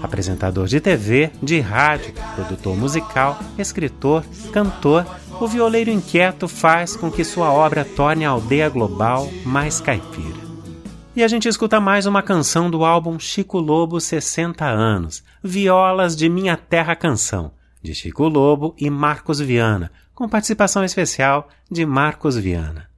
Apresentador 0.00 0.68
de 0.68 0.78
TV, 0.78 1.32
de 1.42 1.58
rádio, 1.58 2.14
produtor 2.36 2.76
musical, 2.76 3.40
escritor, 3.58 4.24
cantor, 4.52 5.04
o 5.40 5.48
violeiro 5.48 5.90
inquieto 5.90 6.46
faz 6.46 6.94
com 6.94 7.10
que 7.10 7.24
sua 7.24 7.52
obra 7.52 7.84
torne 7.84 8.24
a 8.24 8.30
aldeia 8.30 8.68
global 8.68 9.28
mais 9.44 9.80
caipira. 9.80 10.45
E 11.16 11.24
a 11.24 11.28
gente 11.28 11.48
escuta 11.48 11.80
mais 11.80 12.04
uma 12.04 12.22
canção 12.22 12.70
do 12.70 12.84
álbum 12.84 13.18
Chico 13.18 13.58
Lobo 13.58 13.98
60 13.98 14.66
anos, 14.66 15.24
Violas 15.42 16.14
de 16.14 16.28
Minha 16.28 16.58
Terra 16.58 16.94
Canção, 16.94 17.52
de 17.82 17.94
Chico 17.94 18.28
Lobo 18.28 18.74
e 18.76 18.90
Marcos 18.90 19.40
Viana, 19.40 19.90
com 20.14 20.28
participação 20.28 20.84
especial 20.84 21.48
de 21.70 21.86
Marcos 21.86 22.36
Viana. 22.36 22.90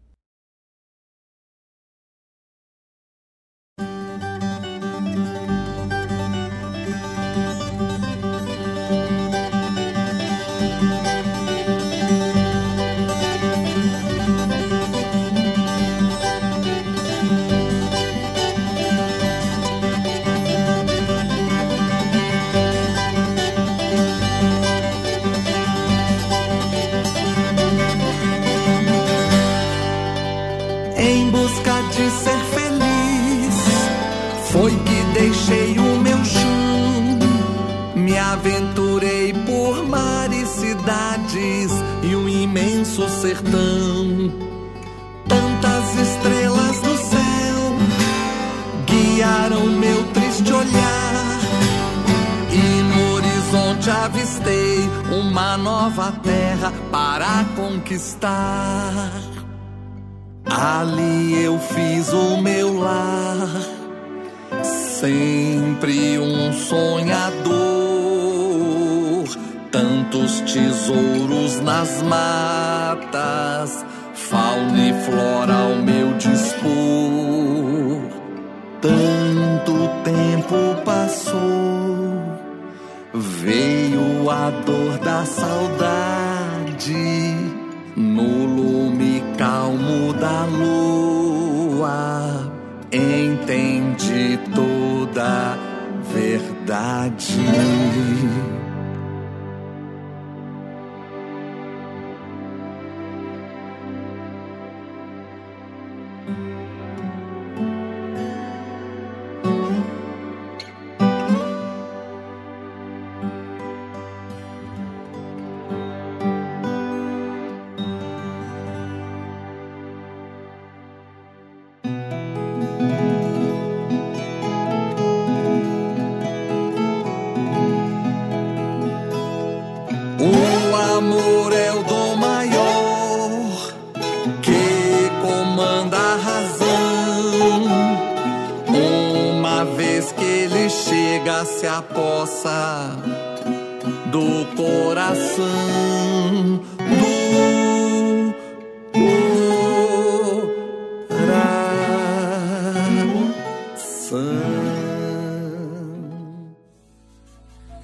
Tantas 45.28 45.95
estrelas 45.95 46.82
no 46.82 46.97
céu 46.97 47.28
guiaram 48.86 49.66
meu 49.66 50.05
triste 50.12 50.53
olhar. 50.53 51.39
E 52.53 52.82
no 52.82 53.14
horizonte 53.14 53.91
avistei 53.91 54.91
uma 55.20 55.57
nova 55.57 56.12
terra 56.22 56.72
para 56.91 57.45
conquistar. 57.55 59.12
Ali 60.45 61.45
eu 61.45 61.59
fiz 61.59 62.12
o 62.12 62.39
meu 62.39 62.80
lar, 62.80 63.49
sempre 64.62 66.18
um 66.18 66.53
sonhador 66.53 67.98
tantos 69.79 70.41
tesouros 70.41 71.61
nas 71.61 72.03
matas, 72.03 73.87
fauna 74.12 74.76
e 74.76 74.93
flora 75.05 75.55
ao 75.55 75.76
meu 75.76 76.14
dispor. 76.14 76.66
Tanto 78.81 79.89
tempo 80.03 80.83
passou, 80.85 81.39
veio 83.14 84.29
a 84.29 84.51
dor 84.66 84.99
da 84.99 85.24
saudade 85.24 86.93
no 87.97 88.47
lume 88.47 89.22
calmo 89.37 90.12
da 90.14 90.45
lua. 90.45 92.53
Entendi 92.91 94.41
toda 94.53 95.57
verdade. 96.12 97.39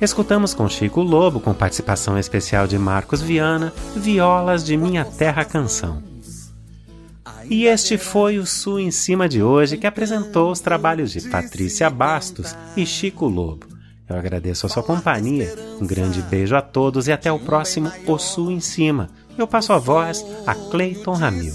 Escutamos 0.05 0.53
com 0.53 0.69
Chico 0.69 1.01
Lobo, 1.01 1.41
com 1.41 1.55
participação 1.55 2.19
especial 2.19 2.67
de 2.67 2.79
Marcos 2.79 3.23
Viana, 3.23 3.73
Violas 3.97 4.63
de 4.63 4.77
Minha 4.77 5.03
Terra 5.03 5.47
Canção. 5.47 6.03
E 7.49 7.65
este 7.65 7.97
foi 7.97 8.37
o 8.37 8.45
Sul 8.45 8.81
em 8.81 8.91
Cima 8.91 9.27
de 9.27 9.43
hoje, 9.43 9.79
que 9.79 9.87
apresentou 9.87 10.53
os 10.53 10.61
trabalhos 10.61 11.11
de 11.11 11.23
Patrícia 11.23 11.89
Bastos 11.89 12.55
e 12.77 12.85
Chico 12.85 13.27
Lobo. 13.27 13.67
Eu 14.07 14.17
agradeço 14.17 14.67
a 14.67 14.69
sua 14.69 14.83
companhia, 14.83 15.55
um 15.81 15.87
grande 15.87 16.21
beijo 16.21 16.55
a 16.55 16.61
todos 16.61 17.09
e 17.09 17.13
até 17.13 17.33
o 17.33 17.39
próximo 17.39 17.91
O 18.07 18.19
Sul 18.19 18.51
em 18.51 18.61
Cima. 18.61 19.09
Eu 19.39 19.47
passo 19.47 19.73
a 19.73 19.79
voz 19.79 20.23
a 20.47 20.55
Cleiton 20.55 21.15
Ramil. 21.15 21.55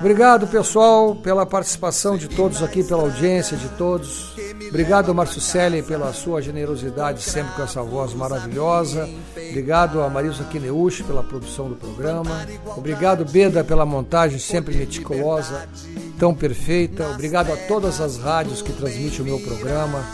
Obrigado, 0.00 0.46
pessoal, 0.46 1.16
pela 1.16 1.46
participação 1.46 2.18
de 2.18 2.28
todos 2.28 2.62
aqui, 2.62 2.84
pela 2.84 3.04
audiência 3.04 3.56
de 3.56 3.70
todos. 3.70 4.36
Obrigado, 4.68 5.14
Márcio 5.14 5.40
Selle, 5.40 5.82
pela 5.82 6.12
sua 6.12 6.42
generosidade, 6.42 7.22
sempre 7.22 7.54
com 7.54 7.62
essa 7.62 7.82
voz 7.82 8.12
maravilhosa. 8.12 9.08
Obrigado 9.50 10.02
a 10.02 10.10
Marisa 10.10 10.44
Kineuch 10.44 11.02
pela 11.04 11.22
produção 11.22 11.68
do 11.68 11.74
programa. 11.74 12.46
Obrigado, 12.76 13.24
Beda, 13.24 13.64
pela 13.64 13.86
montagem 13.86 14.38
sempre 14.38 14.76
meticulosa, 14.76 15.68
tão 16.18 16.34
perfeita. 16.34 17.08
Obrigado 17.08 17.52
a 17.52 17.56
todas 17.56 18.00
as 18.00 18.18
rádios 18.18 18.60
que 18.60 18.72
transmitem 18.72 19.20
o 19.20 19.24
meu 19.24 19.40
programa, 19.40 20.04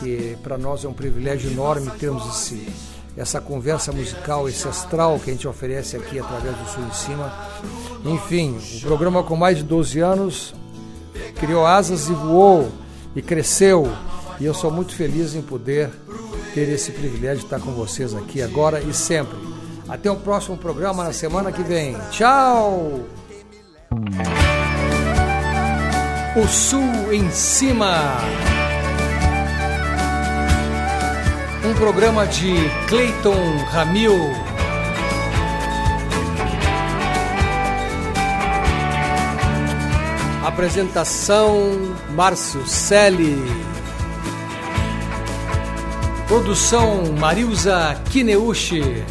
que 0.00 0.36
para 0.42 0.58
nós 0.58 0.84
é 0.84 0.88
um 0.88 0.92
privilégio 0.92 1.50
enorme 1.50 1.90
termos 1.98 2.26
esse 2.26 2.66
essa 3.16 3.40
conversa 3.40 3.92
musical, 3.92 4.48
esse 4.48 4.66
astral 4.66 5.20
que 5.20 5.30
a 5.30 5.32
gente 5.32 5.46
oferece 5.46 5.96
aqui 5.96 6.18
através 6.18 6.56
do 6.56 6.68
Sul 6.68 6.84
em 6.84 6.92
Cima. 6.92 7.32
Enfim, 8.04 8.58
o 8.76 8.80
programa 8.80 9.22
com 9.22 9.36
mais 9.36 9.58
de 9.58 9.62
12 9.62 10.00
anos 10.00 10.52
criou 11.38 11.64
asas 11.64 12.08
e 12.08 12.12
voou 12.12 12.72
e 13.14 13.22
cresceu. 13.22 13.90
E 14.40 14.44
eu 14.44 14.54
sou 14.54 14.70
muito 14.70 14.94
feliz 14.94 15.34
em 15.34 15.42
poder 15.42 15.90
ter 16.54 16.68
esse 16.68 16.92
privilégio 16.92 17.38
de 17.38 17.44
estar 17.44 17.60
com 17.60 17.72
vocês 17.72 18.14
aqui 18.14 18.42
agora 18.42 18.80
e 18.80 18.92
sempre. 18.92 19.36
Até 19.88 20.10
o 20.10 20.16
próximo 20.16 20.56
programa 20.56 21.04
na 21.04 21.12
semana 21.12 21.52
que 21.52 21.62
vem. 21.62 21.96
Tchau! 22.10 23.00
O 26.36 26.48
Sul 26.48 27.12
em 27.12 27.30
Cima. 27.30 28.18
Um 31.64 31.74
programa 31.74 32.26
de 32.26 32.54
Clayton 32.88 33.58
Ramil. 33.70 34.43
Apresentação 40.44 41.96
Márcio 42.10 42.66
Selle. 42.66 43.42
Produção 46.28 47.14
Marilza 47.18 47.98
Kineuchi. 48.10 49.02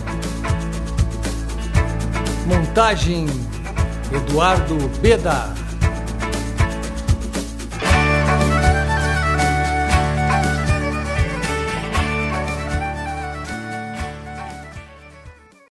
Montagem 2.46 3.26
Eduardo 4.12 4.78
Beda. 5.02 5.63